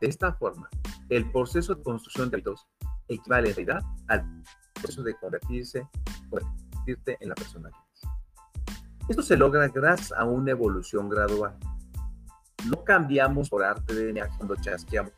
De 0.00 0.08
esta 0.08 0.32
forma, 0.32 0.68
el 1.08 1.30
proceso 1.30 1.74
de 1.74 1.82
construcción 1.82 2.30
de 2.30 2.36
hábitos 2.36 2.66
equivale 3.08 3.50
en 3.50 3.56
realidad 3.56 3.82
al 4.08 4.42
proceso 4.74 5.02
de 5.02 5.14
convertirse, 5.14 5.86
convertirte 6.30 7.16
en 7.20 7.28
la 7.28 7.34
persona 7.34 7.70
que 7.70 7.76
eres. 7.76 9.08
Esto 9.08 9.22
se 9.22 9.36
logra 9.36 9.68
gracias 9.68 10.12
a 10.12 10.24
una 10.24 10.50
evolución 10.50 11.08
gradual. 11.08 11.56
No 12.68 12.82
cambiamos 12.84 13.48
por 13.48 13.62
arte 13.62 13.94
de 13.94 14.28
cuando 14.38 14.56
chasqueamos 14.56 15.12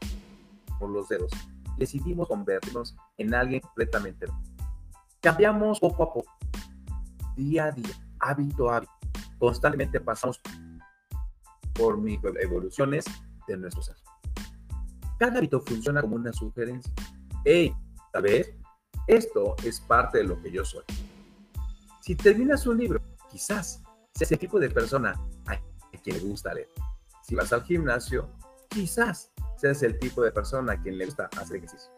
por 0.78 0.90
los 0.90 1.08
dedos. 1.08 1.30
Decidimos 1.76 2.28
convertirnos 2.28 2.96
en 3.18 3.34
alguien 3.34 3.60
completamente 3.60 4.26
nuevo. 4.26 4.42
Cambiamos 5.20 5.80
poco 5.80 6.02
a 6.02 6.12
poco, 6.12 6.30
día 7.36 7.66
a 7.66 7.72
día, 7.72 7.94
hábito 8.20 8.70
a 8.70 8.78
hábito. 8.78 8.92
Constantemente 9.38 10.00
pasamos 10.00 10.40
por 11.74 12.00
evoluciones 12.40 13.04
de 13.46 13.56
nuestros 13.56 13.90
hábitos. 13.90 14.14
Cada 15.18 15.38
hábito 15.38 15.60
funciona 15.60 16.00
como 16.00 16.16
una 16.16 16.32
sugerencia. 16.32 16.92
Hey, 17.44 17.74
¿sabes? 18.12 18.54
Esto 19.06 19.54
es 19.62 19.80
parte 19.80 20.18
de 20.18 20.24
lo 20.24 20.40
que 20.40 20.50
yo 20.50 20.64
soy. 20.64 20.84
Si 22.00 22.14
terminas 22.14 22.66
un 22.66 22.78
libro, 22.78 23.00
quizás 23.30 23.82
seas 24.14 24.32
el 24.32 24.38
tipo 24.38 24.58
de 24.58 24.70
persona 24.70 25.14
a 25.46 25.58
quien 26.02 26.16
le 26.16 26.22
gusta 26.22 26.54
leer. 26.54 26.68
Si 27.22 27.34
vas 27.34 27.52
al 27.52 27.64
gimnasio, 27.64 28.28
quizás 28.68 29.32
seas 29.56 29.82
el 29.82 29.98
tipo 29.98 30.22
de 30.22 30.30
persona 30.30 30.74
a 30.74 30.80
quien 30.80 30.98
le 30.98 31.06
gusta 31.06 31.28
hacer 31.38 31.56
ejercicio. 31.56 31.90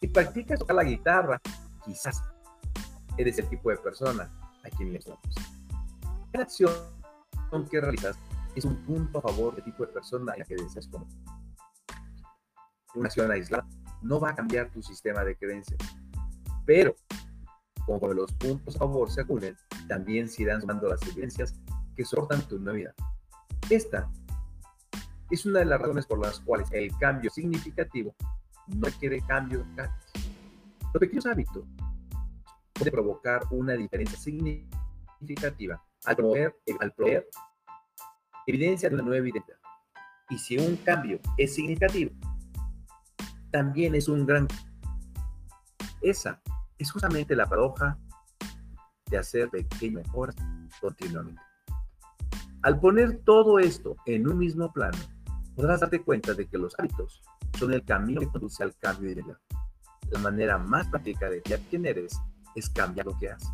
Si 0.00 0.08
practicas 0.08 0.58
tocar 0.58 0.76
la 0.76 0.84
guitarra, 0.84 1.40
quizás 1.84 2.22
eres 3.16 3.38
el 3.38 3.48
tipo 3.48 3.70
de 3.70 3.76
persona 3.78 4.30
a 4.64 4.76
quien 4.76 4.92
le 4.92 4.98
gusta 4.98 5.18
la 6.32 6.42
acción 6.42 6.72
que 7.70 7.80
realizas 7.80 8.18
es 8.54 8.64
un 8.64 8.76
punto 8.84 9.18
a 9.18 9.22
favor 9.22 9.54
del 9.54 9.64
tipo 9.64 9.84
de 9.86 9.92
persona 9.92 10.32
a 10.32 10.36
la 10.36 10.44
que 10.44 10.54
deseas 10.54 10.88
una 12.94 13.06
acción 13.06 13.30
aislada 13.30 13.66
no 14.02 14.20
va 14.20 14.30
a 14.30 14.34
cambiar 14.34 14.70
tu 14.70 14.82
sistema 14.82 15.24
de 15.24 15.36
creencias. 15.36 15.78
Pero, 16.64 16.94
como 17.86 18.12
los 18.12 18.32
puntos 18.34 18.76
a 18.76 18.80
favor 18.80 19.10
se 19.10 19.22
acumulen, 19.22 19.56
también 19.88 20.28
se 20.28 20.42
irán 20.42 20.60
sumando 20.60 20.88
las 20.88 21.02
evidencias 21.02 21.54
que 21.96 22.04
soportan 22.04 22.42
tu 22.42 22.58
vida. 22.58 22.94
Esta 23.70 24.10
es 25.30 25.46
una 25.46 25.60
de 25.60 25.66
las 25.66 25.80
razones 25.80 26.06
por 26.06 26.18
las 26.18 26.40
cuales 26.40 26.68
el 26.72 26.96
cambio 26.98 27.30
significativo 27.30 28.14
no 28.68 28.86
requiere 28.86 29.20
cambio 29.22 29.64
de 29.76 29.88
Los 30.92 31.00
pequeños 31.00 31.26
hábitos 31.26 31.64
pueden 32.72 32.92
provocar 32.92 33.42
una 33.50 33.74
diferencia 33.74 34.18
significativa 34.18 35.82
al 36.04 36.16
promover, 36.16 36.56
al 36.80 36.92
proveer 36.92 37.28
evidencia 38.46 38.88
de 38.88 38.94
una 38.94 39.04
nueva 39.04 39.28
identidad. 39.28 39.58
Y 40.30 40.38
si 40.38 40.58
un 40.58 40.76
cambio 40.76 41.20
es 41.36 41.54
significativo, 41.54 42.12
también 43.50 43.94
es 43.94 44.08
un 44.08 44.26
gran... 44.26 44.46
Esa 46.00 46.40
es 46.78 46.92
justamente 46.92 47.34
la 47.34 47.46
paradoja 47.46 47.98
de 49.10 49.18
hacer 49.18 49.48
pequeñas 49.50 50.06
mejoras 50.06 50.36
continuamente. 50.80 51.40
Al 52.62 52.78
poner 52.78 53.20
todo 53.24 53.58
esto 53.58 53.96
en 54.06 54.28
un 54.28 54.38
mismo 54.38 54.72
plano, 54.72 54.98
podrás 55.58 55.80
darte 55.80 56.00
cuenta 56.00 56.34
de 56.34 56.46
que 56.46 56.56
los 56.56 56.78
hábitos 56.78 57.20
son 57.58 57.72
el 57.72 57.84
camino 57.84 58.20
que 58.20 58.28
conduce 58.28 58.62
al 58.62 58.76
cambio 58.76 59.08
de 59.08 59.16
vida. 59.16 59.40
La 60.12 60.20
manera 60.20 60.56
más 60.56 60.86
práctica 60.86 61.28
de 61.28 61.42
ver 61.48 61.60
quién 61.68 61.84
eres 61.84 62.16
es 62.54 62.70
cambiar 62.70 63.06
lo 63.06 63.18
que 63.18 63.32
haces. 63.32 63.50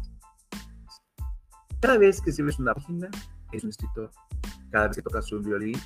Cada 1.80 1.96
vez 1.96 2.20
que 2.20 2.30
sirves 2.30 2.58
una 2.58 2.74
página, 2.74 3.08
eres 3.50 3.64
un 3.64 3.70
escritor. 3.70 4.10
Cada 4.70 4.88
vez 4.88 4.96
que 4.96 5.02
tocas 5.02 5.32
un 5.32 5.44
violín, 5.44 5.80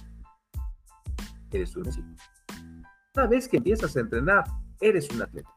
eres 1.53 1.77
un 1.77 1.85
músico. 1.85 2.09
Cada 3.15 3.29
vez 3.29 3.47
que 3.49 3.59
empiezas 3.59 3.97
a 3.97 4.01
entrenar, 4.01 4.45
eres 4.81 5.09
un 5.11 5.23
atleta. 5.23 5.55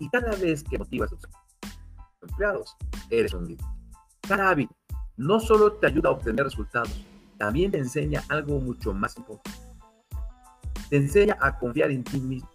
Y 0.00 0.10
cada 0.10 0.34
vez 0.34 0.64
que 0.64 0.76
motivas 0.76 1.12
a 1.12 1.16
tus 1.16 1.30
empleados, 2.22 2.76
eres 3.10 3.32
un 3.32 3.46
líder. 3.46 3.64
Cada 4.22 4.50
hábito 4.50 4.74
no 5.16 5.38
solo 5.38 5.74
te 5.74 5.86
ayuda 5.86 6.08
a 6.08 6.12
obtener 6.12 6.46
resultados, 6.46 7.06
también 7.38 7.70
te 7.70 7.78
enseña 7.78 8.24
algo 8.28 8.58
mucho 8.58 8.92
más 8.92 9.16
importante. 9.16 9.69
Te 10.90 10.96
enseña 10.96 11.38
a 11.40 11.56
confiar 11.56 11.92
en 11.92 12.02
ti 12.02 12.20
mismo. 12.20 12.50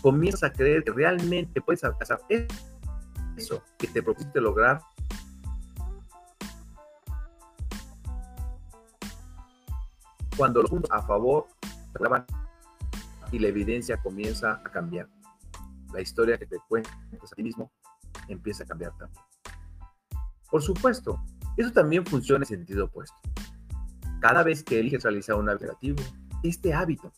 Comienzas 0.00 0.44
a 0.44 0.52
creer 0.52 0.84
que 0.84 0.92
realmente 0.92 1.60
puedes 1.60 1.82
alcanzar 1.82 2.20
eso 3.36 3.62
que 3.78 3.88
te 3.88 4.02
propusiste 4.02 4.40
lograr 4.40 4.80
cuando 10.36 10.62
los 10.62 10.70
puntos 10.70 10.90
a 10.90 11.02
favor 11.02 11.46
y 13.32 13.38
la 13.38 13.48
evidencia 13.48 13.96
comienza 13.96 14.60
a 14.64 14.70
cambiar. 14.70 15.08
La 15.92 16.00
historia 16.00 16.38
que 16.38 16.46
te 16.46 16.58
cuentas 16.68 16.94
a 17.32 17.34
ti 17.34 17.42
mismo 17.42 17.72
empieza 18.28 18.62
a 18.62 18.66
cambiar 18.66 18.92
también. 18.96 19.24
Por 20.48 20.62
supuesto, 20.62 21.20
eso 21.56 21.72
también 21.72 22.06
funciona 22.06 22.44
en 22.44 22.48
sentido 22.48 22.84
opuesto. 22.84 23.16
Cada 24.20 24.42
vez 24.42 24.62
que 24.62 24.78
eliges 24.78 25.02
realizar 25.02 25.36
un 25.36 25.48
hábito 25.48 25.76
este 26.42 26.74
hábito 26.74 27.12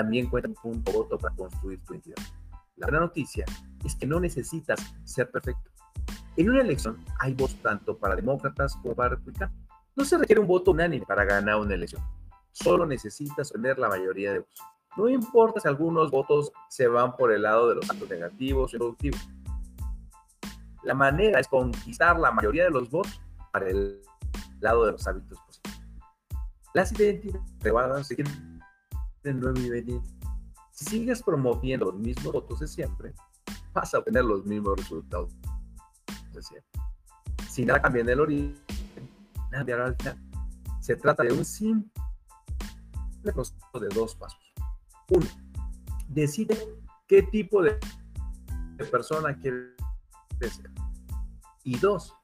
también 0.00 0.30
cuenta 0.30 0.48
un 0.62 0.82
voto 0.82 1.18
para 1.18 1.34
construir 1.36 1.78
tu 1.84 1.92
identidad. 1.92 2.16
La 2.76 2.86
buena 2.86 3.00
noticia 3.00 3.44
es 3.84 3.94
que 3.94 4.06
no 4.06 4.18
necesitas 4.18 4.80
ser 5.04 5.30
perfecto. 5.30 5.70
En 6.38 6.48
una 6.48 6.62
elección 6.62 7.04
hay 7.18 7.34
votos 7.34 7.60
tanto 7.60 7.98
para 7.98 8.16
demócratas 8.16 8.76
como 8.76 8.94
para 8.94 9.10
republicanos. 9.10 9.54
No 9.94 10.06
se 10.06 10.16
requiere 10.16 10.40
un 10.40 10.46
voto 10.46 10.70
unánime 10.70 11.04
para 11.04 11.26
ganar 11.26 11.56
una 11.56 11.74
elección. 11.74 12.02
Solo 12.50 12.86
necesitas 12.86 13.52
tener 13.52 13.78
la 13.78 13.88
mayoría 13.88 14.32
de 14.32 14.38
votos. 14.38 14.60
No 14.96 15.08
importa 15.10 15.60
si 15.60 15.68
algunos 15.68 16.10
votos 16.10 16.50
se 16.70 16.88
van 16.88 17.14
por 17.14 17.30
el 17.30 17.42
lado 17.42 17.68
de 17.68 17.74
los 17.74 17.90
actos 17.90 18.08
negativos 18.08 18.72
y 18.72 18.78
productivos. 18.78 19.28
La 20.82 20.94
manera 20.94 21.40
es 21.40 21.46
conquistar 21.46 22.18
la 22.18 22.30
mayoría 22.30 22.64
de 22.64 22.70
los 22.70 22.90
votos 22.90 23.20
para 23.52 23.68
el 23.68 24.00
lado 24.60 24.86
de 24.86 24.92
los 24.92 25.06
hábitos 25.06 25.38
positivos. 25.40 25.82
Las 26.72 26.90
identidades 26.92 27.52
privadas 27.58 28.06
siguen 28.06 28.49
en 29.24 29.40
nuevo 29.40 29.58
nivel. 29.58 30.00
Si 30.70 30.84
sigues 30.84 31.22
promoviendo 31.22 31.86
los 31.86 31.96
mismos 31.96 32.32
votos 32.32 32.60
de 32.60 32.68
siempre, 32.68 33.14
vas 33.72 33.94
a 33.94 33.98
obtener 33.98 34.24
los 34.24 34.44
mismos 34.44 34.76
resultados 34.78 35.32
de 36.32 36.42
siempre. 36.42 36.80
Si 37.48 37.64
nada 37.64 37.82
cambia 37.82 38.02
en 38.02 38.08
el 38.08 38.20
origen, 38.20 38.56
nada 39.50 39.58
cambiará 39.58 39.86
al 39.86 39.96
final. 39.96 40.18
Se 40.80 40.96
trata 40.96 41.22
de 41.22 41.32
un 41.32 41.44
simple 41.44 41.90
proceso 43.22 43.80
de 43.80 43.88
dos 43.88 44.14
pasos. 44.14 44.40
Uno, 45.10 45.26
decide 46.08 46.56
qué 47.06 47.22
tipo 47.22 47.62
de 47.62 47.78
persona 48.90 49.36
quieres 49.36 49.74
ser. 50.38 50.70
Y 51.64 51.78
dos, 51.78 52.14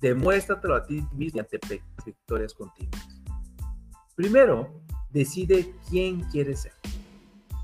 demuéstratelo 0.00 0.76
a 0.76 0.86
ti 0.86 1.06
mismo 1.12 1.42
pequeñas 1.44 1.84
victorias 2.04 2.54
continuas. 2.54 3.22
Primero, 4.14 4.80
decide 5.10 5.74
quién 5.88 6.20
quieres 6.30 6.62
ser. 6.62 6.72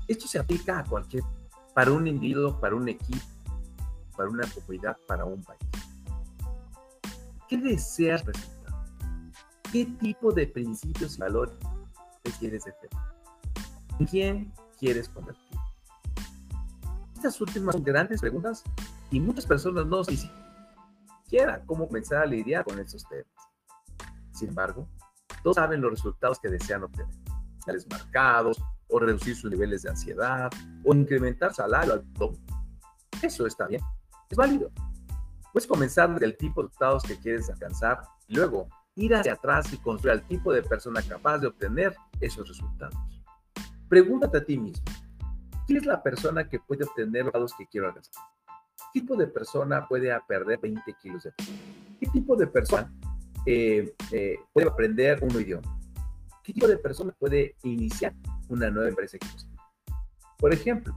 Esto 0.07 0.27
se 0.27 0.39
aplica 0.39 0.79
a 0.79 0.83
cualquier, 0.83 1.23
para 1.73 1.91
un 1.91 2.07
individuo, 2.07 2.59
para 2.59 2.75
un 2.75 2.87
equipo, 2.87 3.25
para 4.15 4.29
una 4.29 4.47
comunidad, 4.47 4.97
para 5.07 5.25
un 5.25 5.43
país. 5.43 5.59
¿Qué 7.47 7.57
deseas 7.57 8.23
presentar? 8.23 8.73
¿Qué 9.71 9.85
tipo 9.85 10.31
de 10.31 10.47
principios 10.47 11.17
y 11.17 11.19
valores 11.19 11.55
quieres 12.39 12.65
defender? 12.65 12.99
¿Quién 14.09 14.53
quieres 14.79 15.09
convertir? 15.09 15.59
Estas 17.15 17.39
últimas 17.41 17.75
son 17.75 17.83
grandes 17.83 18.21
preguntas 18.21 18.63
y 19.11 19.19
muchas 19.19 19.45
personas 19.45 19.85
no 19.85 20.03
saben 20.03 20.17
siquiera 21.23 21.63
cómo 21.65 21.87
comenzar 21.87 22.23
a 22.23 22.25
lidiar 22.25 22.63
con 22.63 22.79
estos 22.79 23.07
temas. 23.07 23.25
Sin 24.31 24.49
embargo, 24.49 24.87
todos 25.43 25.55
saben 25.55 25.81
los 25.81 25.91
resultados 25.91 26.39
que 26.39 26.49
desean 26.49 26.83
obtener. 26.83 27.24
Marcados, 27.89 28.61
o 28.87 28.99
reducir 28.99 29.35
sus 29.35 29.51
niveles 29.51 29.83
de 29.83 29.89
ansiedad, 29.89 30.51
o 30.83 30.93
incrementar 30.93 31.53
salario 31.53 31.93
al. 31.93 32.05
Eso 33.21 33.45
está 33.45 33.67
bien, 33.67 33.81
es 34.29 34.37
válido. 34.37 34.71
Puedes 35.51 35.67
comenzar 35.67 36.13
desde 36.13 36.25
el 36.25 36.37
tipo 36.37 36.61
de 36.61 36.67
resultados 36.67 37.03
que 37.03 37.17
quieres 37.17 37.49
alcanzar 37.49 38.01
y 38.27 38.35
luego 38.35 38.67
ir 38.95 39.15
hacia 39.15 39.33
atrás 39.33 39.71
y 39.73 39.77
construir 39.77 40.15
el 40.15 40.27
tipo 40.27 40.51
de 40.53 40.61
persona 40.61 41.01
capaz 41.01 41.39
de 41.39 41.47
obtener 41.47 41.95
esos 42.19 42.47
resultados. 42.47 42.95
Pregúntate 43.87 44.37
a 44.37 44.43
ti 44.43 44.57
mismo, 44.57 44.83
¿quién 45.65 45.79
es 45.79 45.85
la 45.85 46.01
persona 46.01 46.47
que 46.47 46.59
puede 46.59 46.83
obtener 46.83 47.25
los 47.25 47.33
resultados 47.33 47.53
que 47.57 47.67
quiero 47.67 47.87
alcanzar? 47.87 48.23
¿Qué 48.93 48.99
tipo 49.01 49.15
de 49.15 49.27
persona 49.27 49.87
puede 49.87 50.13
perder 50.27 50.59
20 50.59 50.93
kilos 51.01 51.23
de 51.23 51.31
peso? 51.31 51.51
¿Qué 51.99 52.07
tipo 52.07 52.35
de 52.35 52.47
persona 52.47 52.91
eh, 53.45 53.93
eh, 54.11 54.35
puede 54.53 54.67
aprender 54.67 55.23
un 55.23 55.39
idioma? 55.39 55.74
¿Qué 56.45 56.53
tipo 56.53 56.67
de 56.67 56.77
persona 56.77 57.11
puede 57.17 57.55
iniciar 57.63 58.13
una 58.49 58.69
nueva 58.69 58.89
empresa 58.89 59.17
Por 60.37 60.53
ejemplo, 60.53 60.95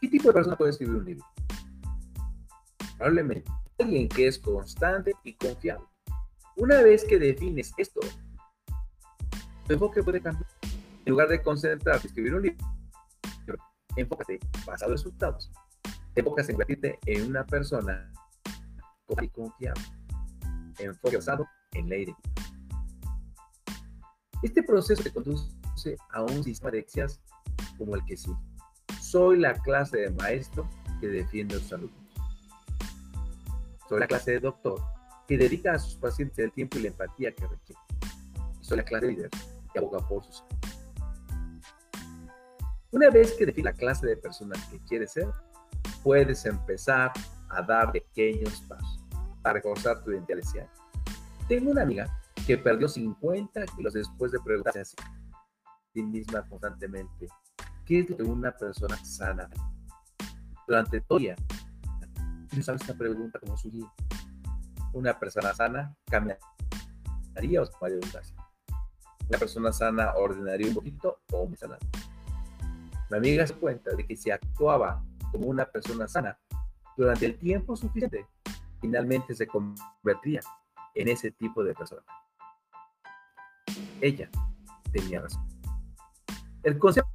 ¿qué 0.00 0.08
tipo 0.08 0.26
de 0.26 0.34
persona 0.34 0.56
puede 0.56 0.72
escribir 0.72 0.96
un 0.96 1.04
libro? 1.04 1.24
Probablemente 2.96 3.48
alguien 3.78 4.08
que 4.08 4.26
es 4.26 4.40
constante 4.40 5.12
y 5.22 5.34
confiable. 5.34 5.86
Una 6.56 6.82
vez 6.82 7.04
que 7.04 7.16
defines 7.18 7.72
esto, 7.76 8.00
tu 9.68 9.72
enfoque 9.72 10.02
puede 10.02 10.20
cambiar. 10.20 10.50
En 11.04 11.10
lugar 11.12 11.28
de 11.28 11.40
concentrarte 11.40 12.08
en 12.08 12.08
escribir 12.08 12.34
un 12.34 12.42
libro, 12.42 12.66
enfócate 13.96 14.40
basado 14.66 14.90
en 14.90 14.98
resultados. 14.98 15.52
Te 16.12 16.20
en 16.22 16.26
convertirte 16.26 16.98
en 17.06 17.28
una 17.28 17.46
persona 17.46 18.12
y 19.20 19.28
confiable. 19.28 19.82
Enfoque 20.80 21.16
basado 21.16 21.46
en 21.72 21.88
la 21.88 21.96
identidad. 21.96 22.41
Este 24.42 24.62
proceso 24.62 25.02
te 25.02 25.12
conduce 25.12 25.96
a 26.10 26.22
un 26.22 26.42
sistema 26.42 26.70
de 26.72 26.80
éxitos 26.80 27.20
como 27.78 27.94
el 27.94 28.04
que 28.04 28.16
sigue. 28.16 28.36
Soy 29.00 29.38
la 29.38 29.54
clase 29.54 29.98
de 29.98 30.10
maestro 30.10 30.68
que 31.00 31.08
defiende 31.08 31.58
su 31.58 31.68
salud. 31.68 31.90
Soy 33.88 34.00
la 34.00 34.06
clase 34.06 34.32
de 34.32 34.40
doctor 34.40 34.80
que 35.28 35.38
dedica 35.38 35.74
a 35.74 35.78
sus 35.78 35.94
pacientes 35.96 36.38
el 36.38 36.52
tiempo 36.52 36.78
y 36.78 36.82
la 36.82 36.88
empatía 36.88 37.32
que 37.32 37.46
requiere. 37.46 37.80
Soy 38.60 38.76
la 38.76 38.84
clase 38.84 39.06
de 39.06 39.12
líder 39.12 39.30
que 39.72 39.78
aboga 39.78 40.06
por 40.06 40.24
sus 40.24 40.44
una 42.92 43.08
vez 43.08 43.32
que 43.32 43.46
defines 43.46 43.72
la 43.72 43.78
clase 43.78 44.06
de 44.06 44.18
persona 44.18 44.54
que 44.70 44.78
quieres 44.80 45.12
ser, 45.12 45.26
puedes 46.02 46.44
empezar 46.44 47.10
a 47.48 47.62
dar 47.62 47.90
pequeños 47.90 48.60
pasos 48.68 49.00
para 49.40 49.54
reforzar 49.54 50.04
tu 50.04 50.10
identidad. 50.10 50.68
Tengo 51.48 51.70
una 51.70 51.82
amiga 51.82 52.21
que 52.52 52.58
perdió 52.58 52.86
50 52.86 53.64
kilos 53.76 53.94
después 53.94 54.30
de 54.30 54.38
preguntarse 54.40 54.80
a 54.80 54.84
sí 54.84 56.02
misma 56.02 56.46
constantemente, 56.46 57.26
¿qué 57.86 58.00
es 58.00 58.06
que 58.14 58.22
una 58.22 58.52
persona 58.54 58.94
sana? 59.02 59.48
Durante 60.68 61.00
todo 61.00 61.16
el 61.16 61.24
día, 61.24 61.36
¿no 62.54 62.62
sabes 62.62 62.82
esta 62.82 62.92
pregunta 62.92 63.38
como 63.40 63.56
su 63.56 63.70
guía? 63.70 63.90
¿Una 64.92 65.18
persona 65.18 65.54
sana 65.54 65.96
caminaría 66.04 67.62
o 67.62 67.64
se 67.64 67.72
¿Una 69.30 69.38
persona 69.38 69.72
sana 69.72 70.12
ordenaría 70.16 70.68
un 70.68 70.74
poquito 70.74 71.22
o 71.32 71.48
me 71.48 71.56
sana? 71.56 71.78
Mi 73.10 73.16
amiga 73.16 73.46
se 73.46 73.54
cuenta 73.54 73.96
de 73.96 74.06
que 74.06 74.14
si 74.14 74.30
actuaba 74.30 75.02
como 75.30 75.46
una 75.46 75.64
persona 75.64 76.06
sana 76.06 76.38
durante 76.98 77.24
el 77.24 77.38
tiempo 77.38 77.76
suficiente, 77.76 78.26
finalmente 78.78 79.34
se 79.34 79.46
convertiría 79.46 80.42
en 80.94 81.08
ese 81.08 81.30
tipo 81.30 81.64
de 81.64 81.72
persona. 81.72 82.02
Ella 84.02 84.28
tenía 84.90 85.20
razón. 85.20 85.46
El 86.64 86.76
concepto 86.76 87.08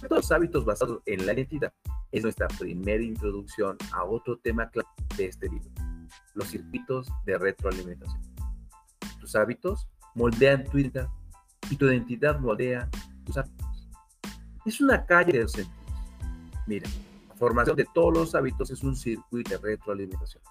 de 0.00 0.08
los 0.08 0.32
hábitos 0.32 0.64
basados 0.64 1.02
en 1.04 1.26
la 1.26 1.34
identidad 1.34 1.74
es 2.10 2.22
nuestra 2.22 2.48
primera 2.48 3.02
introducción 3.02 3.76
a 3.92 4.04
otro 4.04 4.38
tema 4.38 4.70
clave 4.70 4.88
de 5.18 5.26
este 5.26 5.50
libro, 5.50 5.70
los 6.34 6.48
circuitos 6.48 7.12
de 7.26 7.36
retroalimentación. 7.36 8.22
Tus 9.20 9.36
hábitos 9.36 9.86
moldean 10.14 10.64
tu 10.64 10.78
identidad 10.78 11.08
y 11.70 11.76
tu 11.76 11.84
identidad 11.86 12.40
moldea 12.40 12.88
tus 13.26 13.36
hábitos. 13.36 13.90
Es 14.64 14.80
una 14.80 15.04
calle 15.04 15.38
de 15.38 15.48
sentidos. 15.48 15.86
Mira, 16.66 16.88
la 17.28 17.34
formación 17.34 17.76
de 17.76 17.86
todos 17.92 18.14
los 18.14 18.34
hábitos 18.34 18.70
es 18.70 18.82
un 18.82 18.96
circuito 18.96 19.50
de 19.50 19.58
retroalimentación. 19.58 20.42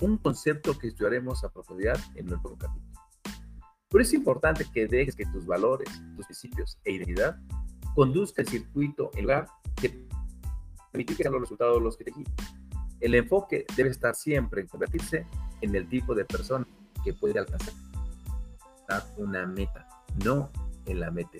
Un 0.00 0.18
concepto 0.18 0.76
que 0.76 0.88
estudiaremos 0.88 1.44
a 1.44 1.48
profundidad 1.48 2.00
en 2.16 2.26
nuestro 2.26 2.56
capítulo. 2.58 2.89
Pero 3.90 4.02
es 4.02 4.12
importante 4.12 4.64
que 4.72 4.86
dejes 4.86 5.16
que 5.16 5.26
tus 5.26 5.46
valores, 5.46 5.88
tus 6.16 6.26
principios 6.26 6.78
e 6.84 6.92
identidad 6.92 7.36
conduzcan 7.94 8.44
el 8.46 8.50
circuito 8.50 9.10
en 9.14 9.22
lugar 9.22 9.48
de 9.82 10.06
permitir 10.92 11.16
que 11.16 11.22
sean 11.24 11.32
los 11.32 11.42
resultados 11.42 11.82
los 11.82 11.96
que 11.96 12.04
te 12.04 12.12
guíen. 12.12 12.32
El 13.00 13.14
enfoque 13.14 13.66
debe 13.76 13.90
estar 13.90 14.14
siempre 14.14 14.62
en 14.62 14.68
convertirse 14.68 15.26
en 15.60 15.74
el 15.74 15.88
tipo 15.88 16.14
de 16.14 16.24
persona 16.24 16.66
que 17.02 17.14
puede 17.14 17.38
alcanzar 17.38 17.74
una 19.16 19.46
meta, 19.46 19.86
no 20.24 20.50
en 20.86 21.00
la 21.00 21.10
meta 21.10 21.38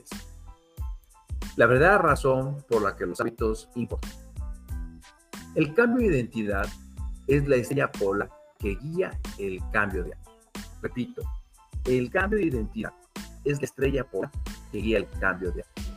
la 1.56 1.66
verdadera 1.66 1.98
razón 1.98 2.64
por 2.68 2.82
la 2.82 2.96
que 2.96 3.06
los 3.06 3.20
hábitos 3.20 3.68
importan. 3.74 4.10
El 5.54 5.74
cambio 5.74 6.08
de 6.08 6.16
identidad 6.16 6.66
es 7.26 7.46
la 7.48 7.56
estrella 7.56 7.90
polar 7.90 8.30
que 8.58 8.76
guía 8.76 9.18
el 9.38 9.60
cambio 9.72 10.04
de 10.04 10.14
hábitos. 10.14 10.70
Repito, 10.80 11.22
el 11.84 12.10
cambio 12.10 12.38
de 12.38 12.46
identidad 12.46 12.92
es 13.44 13.58
la 13.58 13.64
estrella 13.64 14.04
polar 14.04 14.30
que 14.70 14.78
guía 14.78 14.98
el 14.98 15.08
cambio 15.18 15.50
de 15.52 15.62
hábitos. 15.62 15.92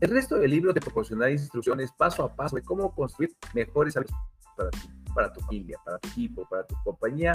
El 0.00 0.10
resto 0.10 0.36
del 0.36 0.50
libro 0.50 0.74
te 0.74 0.80
proporcionará 0.80 1.30
instrucciones 1.30 1.90
paso 1.92 2.24
a 2.24 2.34
paso 2.34 2.56
de 2.56 2.62
cómo 2.62 2.94
construir 2.94 3.34
mejores 3.54 3.96
hábitos 3.96 4.16
para 4.56 4.70
ti, 4.70 4.88
para 5.14 5.32
tu 5.32 5.40
familia, 5.40 5.78
para 5.84 5.98
tu 5.98 6.08
equipo, 6.08 6.46
para 6.48 6.66
tu 6.66 6.74
compañía 6.84 7.32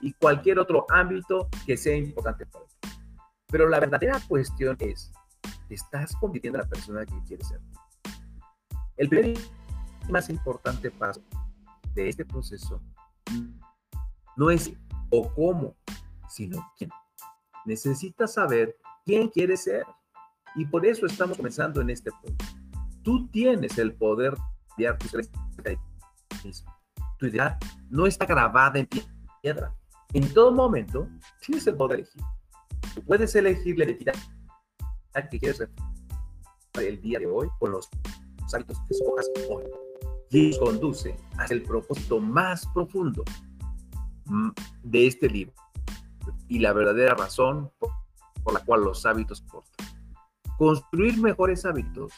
y 0.00 0.12
cualquier 0.14 0.58
otro 0.58 0.86
ámbito 0.90 1.48
que 1.66 1.76
sea 1.76 1.96
importante 1.96 2.46
para 2.46 2.64
ti. 2.66 2.88
Pero 3.48 3.68
la 3.68 3.78
verdadera 3.80 4.18
cuestión 4.26 4.76
es, 4.80 5.12
estás 5.68 6.16
convirtiendo 6.16 6.58
a 6.58 6.62
la 6.62 6.68
persona 6.68 7.04
que 7.04 7.22
quieres 7.26 7.48
ser. 7.48 7.60
El 8.96 9.08
primer 9.08 9.38
y 10.08 10.12
más 10.12 10.28
importante 10.30 10.90
paso 10.90 11.22
de 11.94 12.08
este 12.08 12.24
proceso 12.24 12.80
no 14.36 14.50
es 14.50 14.72
o 15.10 15.32
cómo, 15.34 15.74
sino 16.28 16.64
quién. 16.76 16.90
Necesitas 17.64 18.34
saber 18.34 18.76
quién 19.04 19.28
quieres 19.28 19.64
ser. 19.64 19.84
Y 20.54 20.66
por 20.66 20.84
eso 20.84 21.06
estamos 21.06 21.36
comenzando 21.36 21.80
en 21.80 21.90
este 21.90 22.10
punto. 22.22 22.44
Tú 23.02 23.28
tienes 23.28 23.78
el 23.78 23.94
poder 23.94 24.34
de 24.76 24.92
tu 24.94 25.18
Tu 27.18 27.26
idea 27.26 27.58
no 27.90 28.06
está 28.06 28.26
grabada 28.26 28.78
en 28.78 28.88
piedra. 29.42 29.74
En 30.12 30.32
todo 30.32 30.52
momento 30.52 31.08
tienes 31.40 31.66
el 31.66 31.76
poder 31.76 31.98
de 31.98 32.02
elegir. 32.02 32.22
Puedes 33.06 33.34
elegir 33.34 33.78
la 33.78 33.84
identidad 33.84 34.14
que 35.30 35.38
quieres 35.38 35.62
el 36.80 37.00
día 37.00 37.18
de 37.18 37.26
hoy 37.26 37.48
con 37.58 37.72
los 37.72 37.88
hábitos 38.52 38.78
que 38.88 38.94
escojas 38.94 39.30
hoy. 39.50 39.64
Y 40.30 40.58
conduce 40.58 41.14
hacia 41.36 41.54
el 41.54 41.62
propósito 41.62 42.18
más 42.18 42.66
profundo 42.72 43.22
de 44.82 45.06
este 45.06 45.28
libro 45.28 45.54
y 46.48 46.58
la 46.58 46.72
verdadera 46.72 47.14
razón 47.14 47.70
por, 47.78 48.52
la 48.52 48.60
cual 48.60 48.84
los 48.84 49.06
hábitos 49.06 49.40
importan. 49.40 49.86
Construir 50.58 51.18
mejores 51.18 51.64
hábitos 51.64 52.12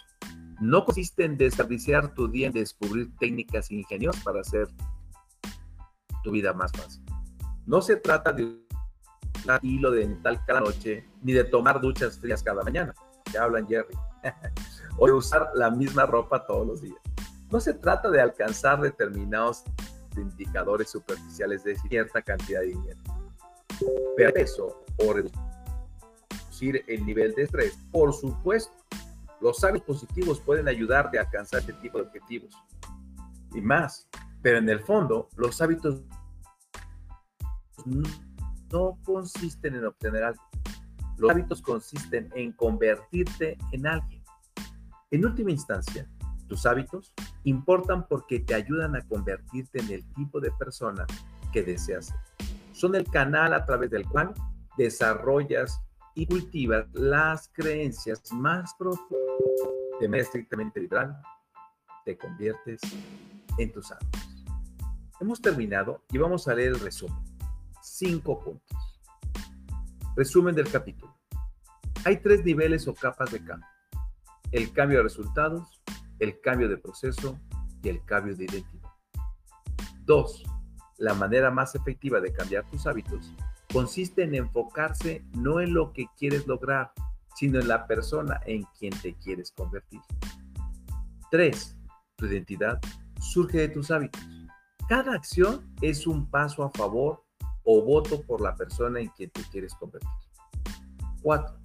no 0.61 0.85
consiste 0.85 1.25
en 1.25 1.37
desperdiciar 1.37 2.14
tu 2.14 2.29
día 2.29 2.49
en 2.49 2.53
descubrir 2.53 3.14
técnicas 3.19 3.71
ingeniosas 3.71 4.23
para 4.23 4.40
hacer 4.40 4.69
tu 6.23 6.31
vida 6.31 6.53
más 6.53 6.73
fácil. 6.73 7.05
No 7.67 7.81
se 7.81 7.97
trata 7.97 8.33
de 8.33 8.64
hilo 9.62 9.90
dental 9.90 10.40
cada 10.47 10.61
noche, 10.61 11.07
ni 11.23 11.33
de 11.33 11.45
tomar 11.45 11.81
duchas 11.81 12.19
frías 12.19 12.43
cada 12.43 12.62
mañana. 12.62 12.95
Ya 13.33 13.45
hablan 13.45 13.67
Jerry. 13.67 13.95
o 14.99 15.07
de 15.07 15.12
usar 15.12 15.51
la 15.55 15.71
misma 15.71 16.07
ropa 16.07 16.47
todos 16.47 16.67
los 16.67 16.81
días. 16.81 16.99
No 17.51 17.61
se 17.61 17.75
trata 17.75 18.11
de 18.11 18.21
alcanzar 18.21 18.81
determinados 18.81 19.64
indicadores 20.22 20.90
superficiales 20.90 21.64
de 21.64 21.77
cierta 21.77 22.22
cantidad 22.22 22.61
de 22.61 22.68
dinero. 22.68 23.00
Pero 24.16 24.37
eso 24.37 24.85
o 24.98 25.12
reducir 25.12 26.85
el 26.87 27.05
nivel 27.05 27.35
de 27.35 27.42
estrés, 27.42 27.79
por 27.90 28.12
supuesto, 28.12 28.72
los 29.40 29.62
hábitos 29.64 29.87
positivos 29.87 30.40
pueden 30.40 30.68
ayudarte 30.68 31.18
a 31.18 31.22
alcanzar 31.22 31.61
este 31.61 31.74
tipo 31.74 31.98
de 31.98 32.05
objetivos 32.05 32.55
y 33.53 33.61
más. 33.61 34.09
Pero 34.42 34.59
en 34.59 34.68
el 34.68 34.81
fondo, 34.81 35.29
los 35.37 35.61
hábitos 35.61 36.03
no 37.85 38.98
consisten 39.05 39.74
en 39.74 39.87
obtener 39.87 40.24
algo. 40.24 40.42
Los 41.16 41.31
hábitos 41.31 41.62
consisten 41.62 42.31
en 42.35 42.53
convertirte 42.53 43.57
en 43.72 43.87
alguien. 43.87 44.22
En 45.11 45.24
última 45.24 45.50
instancia, 45.50 46.09
tus 46.46 46.66
hábitos 46.66 47.12
importan 47.44 48.07
porque 48.07 48.40
te 48.40 48.54
ayudan 48.54 48.96
a 48.96 49.07
convertirte 49.07 49.80
en 49.80 49.90
el 49.90 50.14
tipo 50.14 50.40
de 50.40 50.50
persona 50.52 51.07
que 51.52 51.62
deseas 51.62 52.07
ser. 52.07 52.16
Son 52.72 52.94
el 52.94 53.04
canal 53.04 53.54
a 53.54 53.64
través 53.64 53.90
del 53.90 54.07
cual 54.07 54.35
desarrollas 54.76 55.80
y 56.14 56.26
cultivas 56.26 56.87
las 56.92 57.48
creencias 57.52 58.20
más 58.33 58.74
profundas. 58.78 59.18
De 60.00 60.09
manera 60.09 60.24
estrictamente 60.24 60.80
literal, 60.80 61.16
te 62.04 62.16
conviertes 62.18 62.80
en 63.59 63.72
tus 63.72 63.90
hábitos. 63.92 64.44
Hemos 65.20 65.40
terminado 65.40 66.02
y 66.11 66.18
vamos 66.18 66.48
a 66.48 66.54
leer 66.54 66.72
el 66.72 66.80
resumen 66.80 67.35
cinco 67.85 68.40
puntos. 68.42 68.78
Resumen 70.16 70.54
del 70.54 70.70
capítulo. 70.70 71.14
Hay 72.04 72.20
tres 72.20 72.44
niveles 72.44 72.88
o 72.88 72.94
capas 72.94 73.30
de 73.30 73.44
cambio. 73.44 73.68
El 74.50 74.72
cambio 74.72 74.98
de 74.98 75.04
resultados, 75.04 75.74
el 76.18 76.40
cambio 76.40 76.68
de 76.68 76.79
proceso 76.79 77.38
y 77.83 77.88
el 77.88 78.05
cambio 78.05 78.35
de 78.37 78.44
identidad. 78.44 78.90
2. 80.05 80.44
La 80.98 81.14
manera 81.14 81.50
más 81.50 81.74
efectiva 81.74 82.20
de 82.20 82.33
cambiar 82.33 82.68
tus 82.70 82.87
hábitos 82.87 83.33
consiste 83.72 84.22
en 84.22 84.35
enfocarse 84.35 85.24
no 85.33 85.61
en 85.61 85.74
lo 85.74 85.92
que 85.92 86.07
quieres 86.16 86.46
lograr, 86.46 86.92
sino 87.35 87.59
en 87.59 87.68
la 87.68 87.87
persona 87.87 88.40
en 88.46 88.62
quien 88.79 88.92
te 89.00 89.14
quieres 89.14 89.50
convertir. 89.53 90.00
3. 91.31 91.77
Tu 92.16 92.27
identidad 92.27 92.81
surge 93.20 93.59
de 93.59 93.68
tus 93.68 93.90
hábitos. 93.90 94.22
Cada 94.88 95.14
acción 95.14 95.74
es 95.81 96.07
un 96.07 96.31
paso 96.31 96.62
a 96.62 96.70
favor 96.70 97.24
o 97.64 97.83
voto 97.83 98.22
por 98.22 98.40
la 98.40 98.55
persona 98.55 99.00
en 99.00 99.09
quien 99.09 99.31
te 99.31 99.42
quieres 99.50 99.74
convertir. 99.74 100.11
4. 101.22 101.57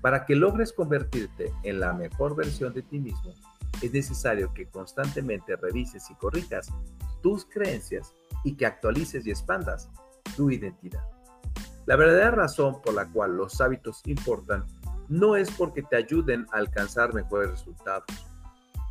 Para 0.00 0.24
que 0.24 0.36
logres 0.36 0.72
convertirte 0.72 1.52
en 1.64 1.80
la 1.80 1.92
mejor 1.92 2.34
versión 2.36 2.72
de 2.72 2.82
ti 2.82 2.98
mismo, 2.98 3.34
es 3.82 3.92
necesario 3.92 4.52
que 4.54 4.66
constantemente 4.66 5.56
revises 5.56 6.10
y 6.10 6.14
corrijas 6.14 6.68
tus 7.22 7.44
creencias 7.44 8.14
y 8.44 8.54
que 8.54 8.66
actualices 8.66 9.26
y 9.26 9.30
expandas 9.30 9.88
tu 10.36 10.50
identidad. 10.50 11.04
La 11.86 11.96
verdadera 11.96 12.30
razón 12.30 12.80
por 12.82 12.94
la 12.94 13.06
cual 13.06 13.36
los 13.36 13.60
hábitos 13.60 14.02
importan 14.06 14.66
no 15.08 15.34
es 15.34 15.50
porque 15.50 15.82
te 15.82 15.96
ayuden 15.96 16.46
a 16.52 16.58
alcanzar 16.58 17.12
mejores 17.12 17.50
resultados, 17.50 18.06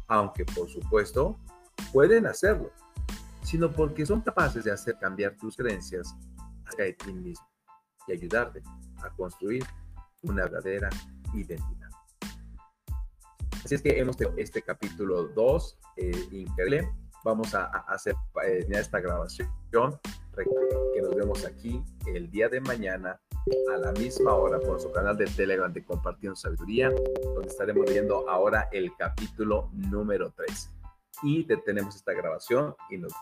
aunque 0.08 0.44
por 0.44 0.70
supuesto 0.70 1.40
pueden 1.94 2.26
hacerlo, 2.26 2.72
sino 3.44 3.72
porque 3.72 4.06
son 4.06 4.22
capaces 4.22 4.66
de 4.66 4.72
hacer 4.72 4.98
cambiar 5.00 5.36
tus 5.38 5.56
creencias 5.56 6.16
de 6.78 6.94
ti 6.94 7.14
mismo 7.14 7.48
y 8.08 8.14
ayudarte 8.14 8.62
a 9.02 9.10
construir 9.12 9.66
una 10.24 10.44
verdadera 10.44 10.90
identidad. 11.34 11.79
Así 13.70 13.76
es 13.76 13.82
que 13.84 14.00
hemos 14.00 14.18
tenido 14.18 14.36
este 14.36 14.64
capítulo 14.64 15.28
2, 15.28 15.78
eh, 15.98 16.12
increíble. 16.32 16.90
Vamos 17.24 17.54
a, 17.54 17.66
a 17.66 17.82
hacer 17.94 18.16
eh, 18.44 18.66
esta 18.68 19.00
grabación. 19.00 19.48
Recuerden 20.34 20.80
que 20.96 21.02
nos 21.04 21.16
vemos 21.16 21.46
aquí 21.46 21.84
el 22.08 22.32
día 22.32 22.50
de 22.50 22.62
mañana 22.62 23.22
a 23.72 23.78
la 23.78 23.92
misma 23.92 24.34
hora 24.34 24.60
por 24.60 24.82
su 24.82 24.92
canal 24.92 25.16
de 25.20 25.28
Telegram 25.28 25.72
de 25.72 25.86
Compartiendo 25.86 26.36
Sabiduría, 26.36 26.90
donde 26.90 27.48
estaremos 27.48 27.86
viendo 27.88 28.28
ahora 28.28 28.70
el 28.72 28.92
capítulo 28.98 29.70
número 29.72 30.34
3. 30.36 30.72
Y 31.22 31.44
detenemos 31.44 31.96
esta 31.96 32.14
grabación 32.14 32.76
y 32.90 32.98
nos 32.98 33.14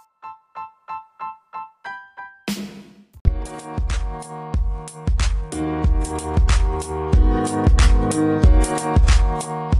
Thank. 9.40 9.77